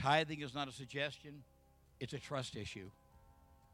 Tithing 0.00 0.40
is 0.40 0.54
not 0.54 0.68
a 0.68 0.72
suggestion, 0.72 1.42
it's 2.00 2.12
a 2.12 2.18
trust 2.18 2.56
issue. 2.56 2.90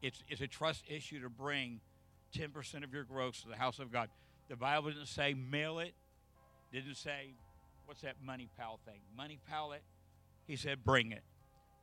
It's, 0.03 0.23
it's 0.29 0.41
a 0.41 0.49
trust 0.49 0.85
issue 0.89 1.23
to 1.23 1.29
bring 1.29 1.81
10% 2.37 2.85
of 2.85 2.93
your 2.93 3.05
gross 3.05 3.43
to 3.43 3.49
the 3.49 3.57
house 3.57 3.79
of 3.79 3.93
God. 3.93 4.09
The 4.49 4.57
Bible 4.57 4.91
didn't 4.91 5.07
say 5.07 5.35
mail 5.35 5.79
it, 5.79 5.95
didn't 6.73 6.97
say, 6.97 7.35
what's 7.87 8.01
that 8.03 8.17
money 8.25 8.49
pal 8.59 8.81
thing? 8.85 9.01
Money 9.17 9.39
pal 9.49 9.73
it. 9.73 9.83
He 10.47 10.57
said, 10.57 10.85
bring 10.85 11.13
it. 11.13 11.23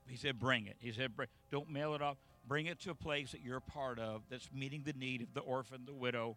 He 0.07 0.17
said, 0.17 0.39
bring 0.39 0.67
it. 0.67 0.75
He 0.79 0.91
said, 0.91 1.15
bring. 1.15 1.29
don't 1.51 1.69
mail 1.69 1.93
it 1.93 2.01
off. 2.01 2.17
Bring 2.49 2.65
it 2.65 2.79
to 2.79 2.89
a 2.89 2.95
place 2.95 3.31
that 3.31 3.43
you're 3.43 3.57
a 3.57 3.61
part 3.61 3.99
of 3.99 4.23
that's 4.27 4.49
meeting 4.51 4.81
the 4.83 4.93
need 4.93 5.21
of 5.21 5.35
the 5.35 5.41
orphan, 5.41 5.83
the 5.85 5.93
widow, 5.93 6.35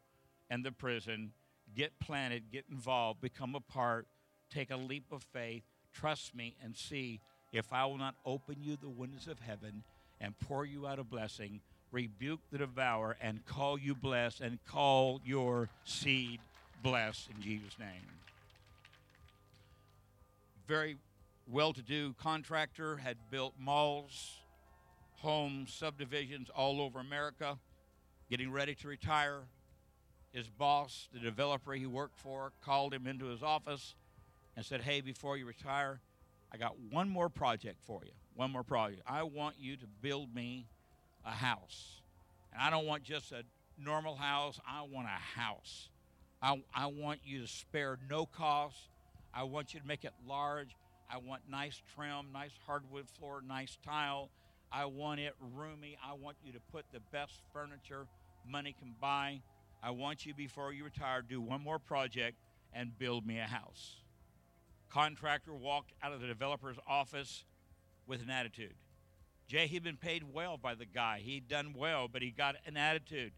and 0.51 0.63
the 0.63 0.71
prison. 0.71 1.33
Get 1.75 1.99
planted, 2.01 2.53
get 2.53 2.67
involved, 2.71 3.23
become 3.23 3.55
a 3.55 3.61
part, 3.61 4.07
take 4.51 4.71
a 4.71 4.77
leap 4.77 5.07
of 5.11 5.23
faith, 5.23 5.63
trust 5.95 6.35
me, 6.35 6.55
and 6.63 6.77
see 6.77 7.21
if 7.51 7.73
I 7.73 7.87
will 7.87 7.97
not 7.97 8.15
open 8.27 8.57
you 8.61 8.77
the 8.77 8.91
windows 8.91 9.27
of 9.27 9.41
heaven 9.41 9.85
and 10.21 10.39
pour 10.39 10.67
you 10.67 10.87
out 10.87 10.99
a 10.99 11.05
blessing, 11.05 11.63
rebuke 11.91 12.41
the 12.51 12.59
devourer, 12.59 13.17
and 13.23 13.47
call 13.47 13.79
you 13.79 13.95
blessed, 13.95 14.43
and 14.43 14.59
call 14.67 15.19
your 15.25 15.71
seed 15.85 16.41
blessed 16.83 17.31
in 17.35 17.41
Jesus' 17.41 17.79
name. 17.79 17.89
Very 20.69 20.99
well 21.51 21.73
to 21.73 21.83
do 21.83 22.15
contractor, 22.21 22.99
had 22.99 23.17
built 23.31 23.55
malls, 23.59 24.42
homes, 25.23 25.73
subdivisions 25.73 26.51
all 26.55 26.81
over 26.81 26.99
America, 26.99 27.59
getting 28.29 28.51
ready 28.51 28.75
to 28.75 28.89
retire. 28.89 29.43
His 30.33 30.49
boss, 30.49 31.09
the 31.13 31.21
developer 31.21 31.73
he 31.73 31.87
worked 31.87 32.19
for, 32.19 32.53
called 32.65 32.95
him 32.95 33.07
into 33.07 33.27
his 33.27 33.43
office 33.43 33.95
and 34.57 34.65
said, 34.65 34.81
Hey, 34.81 35.01
before 35.01 35.37
you 35.37 35.47
retire, 35.47 36.01
I 36.53 36.57
got 36.57 36.79
one 36.91 37.09
more 37.09 37.29
project 37.29 37.79
for 37.83 38.01
you. 38.05 38.13
One 38.35 38.51
more 38.51 38.63
project. 38.63 39.03
I 39.07 39.23
want 39.23 39.57
you 39.59 39.77
to 39.77 39.87
build 40.01 40.35
me 40.35 40.67
a 41.25 41.31
house. 41.31 42.01
And 42.53 42.63
I 42.63 42.71
don't 42.71 42.87
want 42.87 43.05
just 43.05 43.33
a 43.33 43.45
normal 43.79 44.17
house, 44.17 44.59
I 44.67 44.83
want 44.83 45.07
a 45.07 45.41
house. 45.41 45.89
I, 46.43 46.61
I 46.75 46.87
want 46.87 47.21
you 47.25 47.43
to 47.43 47.47
spare 47.47 47.99
no 48.11 48.27
cost. 48.27 48.77
I 49.35 49.45
want 49.45 49.73
you 49.73 49.81
to 49.81 49.87
make 49.87 50.05
it 50.05 50.13
large. 50.27 50.75
I 51.11 51.19
want 51.19 51.43
nice 51.49 51.81
trim, 51.95 52.33
nice 52.33 52.53
hardwood 52.67 53.09
floor, 53.09 53.43
nice 53.47 53.79
tile. 53.85 54.31
I 54.73 54.87
want 54.87 55.21
it 55.21 55.35
roomy. 55.55 55.99
I 56.03 56.15
want 56.15 56.37
you 56.43 56.53
to 56.53 56.61
put 56.73 56.87
the 56.93 57.01
best 57.13 57.43
furniture 57.53 58.07
money 58.49 58.75
can 58.79 58.95
buy. 59.01 59.43
I 59.83 59.91
want 59.91 60.25
you, 60.25 60.35
before 60.35 60.73
you 60.73 60.85
retire, 60.85 61.23
do 61.23 61.41
one 61.41 61.63
more 61.63 61.79
project 61.79 62.37
and 62.73 62.97
build 62.99 63.27
me 63.27 63.39
a 63.39 63.45
house. 63.45 63.97
Contractor 64.91 65.55
walked 65.55 65.93
out 66.03 66.13
of 66.13 66.21
the 66.21 66.27
developer's 66.27 66.77
office 66.87 67.45
with 68.07 68.23
an 68.23 68.31
attitude. 68.31 68.75
Jay, 69.47 69.67
he'd 69.67 69.83
been 69.83 69.97
paid 69.97 70.23
well 70.33 70.57
by 70.57 70.75
the 70.75 70.87
guy. 70.87 71.21
He'd 71.23 71.49
done 71.49 71.75
well, 71.77 72.09
but 72.09 72.23
he 72.23 72.31
got 72.31 72.57
an 72.67 72.77
attitude. 72.77 73.33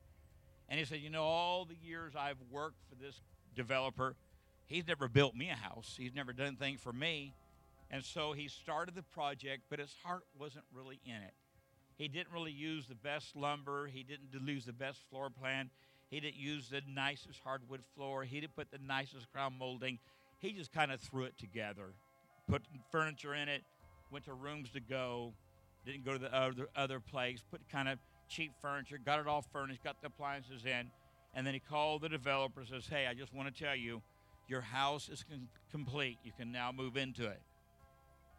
And 0.68 0.78
he 0.78 0.84
said, 0.84 1.00
You 1.00 1.10
know, 1.10 1.24
all 1.24 1.64
the 1.64 1.76
years 1.82 2.14
I've 2.16 2.38
worked 2.50 2.78
for 2.88 2.94
this 2.94 3.20
developer, 3.56 4.14
he's 4.66 4.86
never 4.86 5.08
built 5.08 5.34
me 5.34 5.50
a 5.50 5.54
house. 5.54 5.94
He's 5.98 6.14
never 6.14 6.32
done 6.32 6.46
anything 6.48 6.76
for 6.76 6.92
me. 6.92 7.34
And 7.90 8.04
so 8.04 8.32
he 8.32 8.48
started 8.48 8.94
the 8.94 9.02
project, 9.02 9.64
but 9.70 9.78
his 9.78 9.94
heart 10.04 10.24
wasn't 10.38 10.64
really 10.72 11.00
in 11.04 11.16
it. 11.16 11.34
He 11.96 12.08
didn't 12.08 12.32
really 12.32 12.52
use 12.52 12.86
the 12.86 12.94
best 12.94 13.36
lumber. 13.36 13.86
He 13.86 14.02
didn't 14.02 14.30
use 14.46 14.64
the 14.64 14.72
best 14.72 15.00
floor 15.10 15.30
plan. 15.30 15.70
He 16.10 16.20
didn't 16.20 16.36
use 16.36 16.68
the 16.68 16.82
nicest 16.88 17.40
hardwood 17.42 17.82
floor. 17.94 18.24
He 18.24 18.40
didn't 18.40 18.56
put 18.56 18.70
the 18.70 18.78
nicest 18.78 19.30
crown 19.32 19.54
molding. 19.58 19.98
He 20.38 20.52
just 20.52 20.72
kind 20.72 20.92
of 20.92 21.00
threw 21.00 21.24
it 21.24 21.38
together, 21.38 21.94
put 22.48 22.62
furniture 22.90 23.34
in 23.34 23.48
it, 23.48 23.62
went 24.10 24.24
to 24.26 24.34
rooms 24.34 24.70
to 24.70 24.80
go, 24.80 25.32
didn't 25.86 26.04
go 26.04 26.12
to 26.12 26.18
the 26.18 26.34
other, 26.34 26.68
other 26.76 27.00
place, 27.00 27.42
put 27.50 27.66
kind 27.68 27.88
of 27.88 27.98
cheap 28.28 28.52
furniture, 28.60 28.98
got 28.98 29.20
it 29.20 29.26
all 29.26 29.42
furnished, 29.42 29.82
got 29.82 30.00
the 30.00 30.08
appliances 30.08 30.64
in, 30.64 30.90
and 31.34 31.46
then 31.46 31.54
he 31.54 31.60
called 31.60 32.02
the 32.02 32.08
developer 32.08 32.60
and 32.60 32.68
says, 32.68 32.86
Hey, 32.86 33.06
I 33.06 33.14
just 33.14 33.32
want 33.32 33.54
to 33.54 33.64
tell 33.64 33.76
you, 33.76 34.02
your 34.48 34.60
house 34.60 35.08
is 35.08 35.24
con- 35.28 35.48
complete. 35.70 36.18
You 36.22 36.32
can 36.36 36.52
now 36.52 36.70
move 36.72 36.96
into 36.96 37.26
it. 37.26 37.40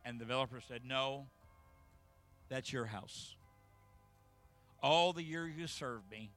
And 0.06 0.20
the 0.20 0.24
developer 0.24 0.62
said, 0.66 0.82
No, 0.86 1.26
that's 2.48 2.72
your 2.72 2.86
house. 2.86 3.36
All 4.82 5.14
the 5.14 5.24
years 5.24 5.54
you 5.58 5.66
served 5.66 6.10
me, 6.12 6.30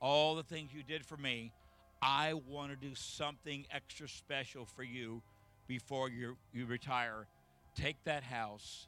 all 0.00 0.36
the 0.36 0.44
things 0.44 0.72
you 0.72 0.84
did 0.84 1.04
for 1.04 1.16
me, 1.16 1.52
I 2.00 2.34
want 2.34 2.70
to 2.70 2.76
do 2.76 2.94
something 2.94 3.66
extra 3.72 4.08
special 4.08 4.64
for 4.64 4.84
you 4.84 5.22
before 5.66 6.08
you, 6.08 6.36
you 6.52 6.66
retire. 6.66 7.26
Take 7.74 7.96
that 8.04 8.22
house, 8.22 8.86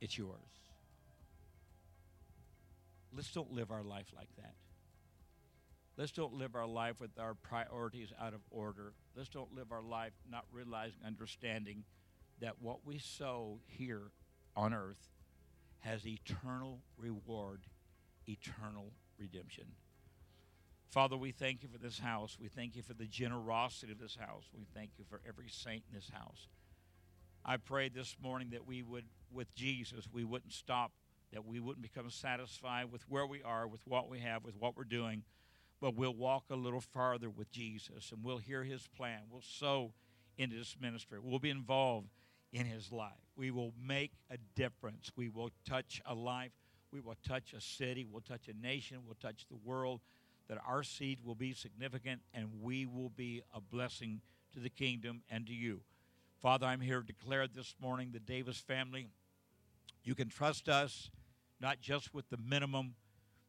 it's 0.00 0.16
yours. 0.16 0.38
Let's 3.14 3.32
don't 3.32 3.52
live 3.52 3.70
our 3.72 3.82
life 3.82 4.06
like 4.16 4.28
that. 4.36 4.54
Let's 5.98 6.12
don't 6.12 6.34
live 6.34 6.54
our 6.54 6.66
life 6.66 6.94
with 7.00 7.10
our 7.18 7.34
priorities 7.34 8.12
out 8.20 8.32
of 8.32 8.40
order. 8.50 8.92
Let's 9.14 9.28
don't 9.28 9.54
live 9.54 9.72
our 9.72 9.82
life 9.82 10.12
not 10.30 10.44
realizing, 10.52 11.00
understanding 11.04 11.84
that 12.42 12.60
what 12.60 12.84
we 12.84 12.98
sow 12.98 13.60
here 13.66 14.10
on 14.56 14.74
earth 14.74 15.08
has 15.78 16.06
eternal 16.06 16.80
reward, 16.98 17.62
eternal 18.28 18.92
redemption. 19.18 19.64
Father, 20.90 21.16
we 21.16 21.30
thank 21.30 21.62
you 21.62 21.68
for 21.68 21.78
this 21.78 22.00
house. 22.00 22.36
We 22.40 22.48
thank 22.48 22.76
you 22.76 22.82
for 22.82 22.94
the 22.94 23.06
generosity 23.06 23.92
of 23.92 23.98
this 23.98 24.16
house. 24.16 24.44
We 24.52 24.66
thank 24.74 24.90
you 24.98 25.04
for 25.08 25.20
every 25.26 25.48
saint 25.48 25.84
in 25.88 25.94
this 25.94 26.10
house. 26.12 26.48
I 27.44 27.56
pray 27.56 27.88
this 27.88 28.16
morning 28.20 28.50
that 28.50 28.66
we 28.66 28.82
would, 28.82 29.04
with 29.32 29.54
Jesus, 29.54 30.08
we 30.12 30.24
wouldn't 30.24 30.52
stop, 30.52 30.90
that 31.32 31.46
we 31.46 31.60
wouldn't 31.60 31.82
become 31.82 32.10
satisfied 32.10 32.92
with 32.92 33.08
where 33.08 33.26
we 33.26 33.42
are, 33.42 33.66
with 33.68 33.80
what 33.86 34.08
we 34.08 34.18
have, 34.18 34.44
with 34.44 34.56
what 34.58 34.76
we're 34.76 34.84
doing, 34.84 35.22
but 35.80 35.94
we'll 35.94 36.14
walk 36.14 36.44
a 36.50 36.56
little 36.56 36.80
farther 36.80 37.30
with 37.30 37.50
Jesus 37.52 38.10
and 38.12 38.24
we'll 38.24 38.38
hear 38.38 38.64
his 38.64 38.88
plan. 38.88 39.20
We'll 39.30 39.42
sow 39.42 39.92
into 40.36 40.56
this 40.56 40.76
ministry. 40.80 41.18
We'll 41.22 41.38
be 41.38 41.50
involved 41.50 42.08
in 42.52 42.66
his 42.66 42.92
life. 42.92 43.12
We 43.36 43.50
will 43.50 43.72
make 43.82 44.12
a 44.30 44.36
difference. 44.54 45.10
We 45.16 45.28
will 45.28 45.50
touch 45.66 46.02
a 46.06 46.14
life. 46.14 46.52
We 46.92 47.00
will 47.00 47.16
touch 47.26 47.54
a 47.54 47.60
city. 47.60 48.06
We'll 48.10 48.20
touch 48.20 48.48
a 48.48 48.66
nation. 48.66 48.98
We'll 49.06 49.16
touch 49.20 49.46
the 49.48 49.56
world. 49.64 50.00
That 50.48 50.58
our 50.66 50.82
seed 50.82 51.20
will 51.24 51.34
be 51.34 51.54
significant 51.54 52.20
and 52.34 52.48
we 52.60 52.84
will 52.84 53.08
be 53.08 53.42
a 53.54 53.60
blessing 53.60 54.20
to 54.52 54.60
the 54.60 54.68
kingdom 54.68 55.22
and 55.30 55.46
to 55.46 55.52
you. 55.52 55.80
Father, 56.42 56.66
I'm 56.66 56.80
here 56.80 57.00
to 57.00 57.06
declare 57.06 57.46
this 57.46 57.74
morning 57.80 58.10
the 58.12 58.20
Davis 58.20 58.58
family, 58.58 59.08
you 60.04 60.14
can 60.14 60.28
trust 60.28 60.68
us 60.68 61.10
not 61.60 61.80
just 61.80 62.12
with 62.12 62.28
the 62.28 62.36
minimum, 62.36 62.96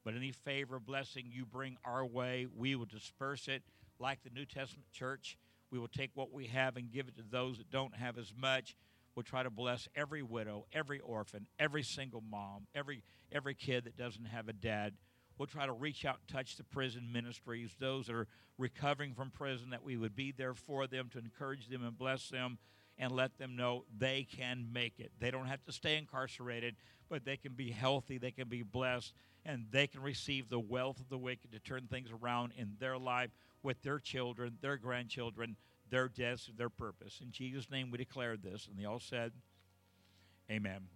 but 0.05 0.13
any 0.13 0.31
favor, 0.31 0.79
blessing 0.79 1.25
you 1.29 1.45
bring 1.45 1.77
our 1.83 2.05
way, 2.05 2.45
we 2.55 2.75
will 2.75 2.85
disperse 2.85 3.47
it 3.47 3.63
like 3.99 4.23
the 4.23 4.29
New 4.29 4.45
Testament 4.45 4.85
church. 4.91 5.37
We 5.71 5.79
will 5.79 5.87
take 5.87 6.11
what 6.13 6.31
we 6.31 6.45
have 6.47 6.77
and 6.77 6.91
give 6.91 7.07
it 7.07 7.15
to 7.17 7.23
those 7.27 7.57
that 7.57 7.71
don't 7.71 7.95
have 7.95 8.19
as 8.19 8.31
much. 8.39 8.75
We'll 9.15 9.23
try 9.23 9.43
to 9.43 9.49
bless 9.49 9.87
every 9.95 10.23
widow, 10.23 10.65
every 10.73 10.99
orphan, 10.99 11.47
every 11.59 11.83
single 11.83 12.21
mom, 12.21 12.67
every 12.73 13.03
every 13.31 13.55
kid 13.55 13.85
that 13.85 13.97
doesn't 13.97 14.25
have 14.25 14.47
a 14.47 14.53
dad. 14.53 14.93
We'll 15.37 15.47
try 15.47 15.65
to 15.65 15.73
reach 15.73 16.05
out 16.05 16.19
and 16.19 16.27
touch 16.27 16.57
the 16.57 16.63
prison 16.63 17.11
ministries, 17.11 17.75
those 17.79 18.07
that 18.07 18.15
are 18.15 18.27
recovering 18.57 19.13
from 19.13 19.31
prison, 19.31 19.71
that 19.71 19.83
we 19.83 19.97
would 19.97 20.15
be 20.15 20.31
there 20.31 20.53
for 20.53 20.85
them 20.87 21.09
to 21.13 21.19
encourage 21.19 21.67
them 21.69 21.83
and 21.83 21.97
bless 21.97 22.29
them 22.29 22.59
and 22.97 23.11
let 23.11 23.37
them 23.37 23.55
know 23.55 23.85
they 23.97 24.27
can 24.29 24.67
make 24.71 24.99
it. 24.99 25.11
They 25.19 25.31
don't 25.31 25.47
have 25.47 25.63
to 25.63 25.71
stay 25.71 25.97
incarcerated, 25.97 26.75
but 27.09 27.25
they 27.25 27.37
can 27.37 27.53
be 27.53 27.71
healthy, 27.71 28.19
they 28.19 28.31
can 28.31 28.47
be 28.47 28.61
blessed, 28.61 29.13
and 29.45 29.65
they 29.71 29.87
can 29.87 30.01
receive 30.01 30.49
the 30.49 30.59
wealth 30.59 30.99
of 30.99 31.09
the 31.09 31.17
wicked 31.17 31.51
to 31.51 31.59
turn 31.59 31.87
things 31.87 32.09
around 32.11 32.53
in 32.55 32.75
their 32.79 32.97
life 32.97 33.31
with 33.63 33.81
their 33.81 33.99
children, 33.99 34.57
their 34.61 34.77
grandchildren, 34.77 35.57
their 35.89 36.07
destiny, 36.07 36.55
their 36.57 36.69
purpose. 36.69 37.19
In 37.21 37.31
Jesus' 37.31 37.69
name 37.69 37.91
we 37.91 37.97
declare 37.97 38.37
this. 38.37 38.67
And 38.67 38.77
they 38.77 38.85
all 38.85 38.99
said, 38.99 39.31
Amen. 40.49 40.87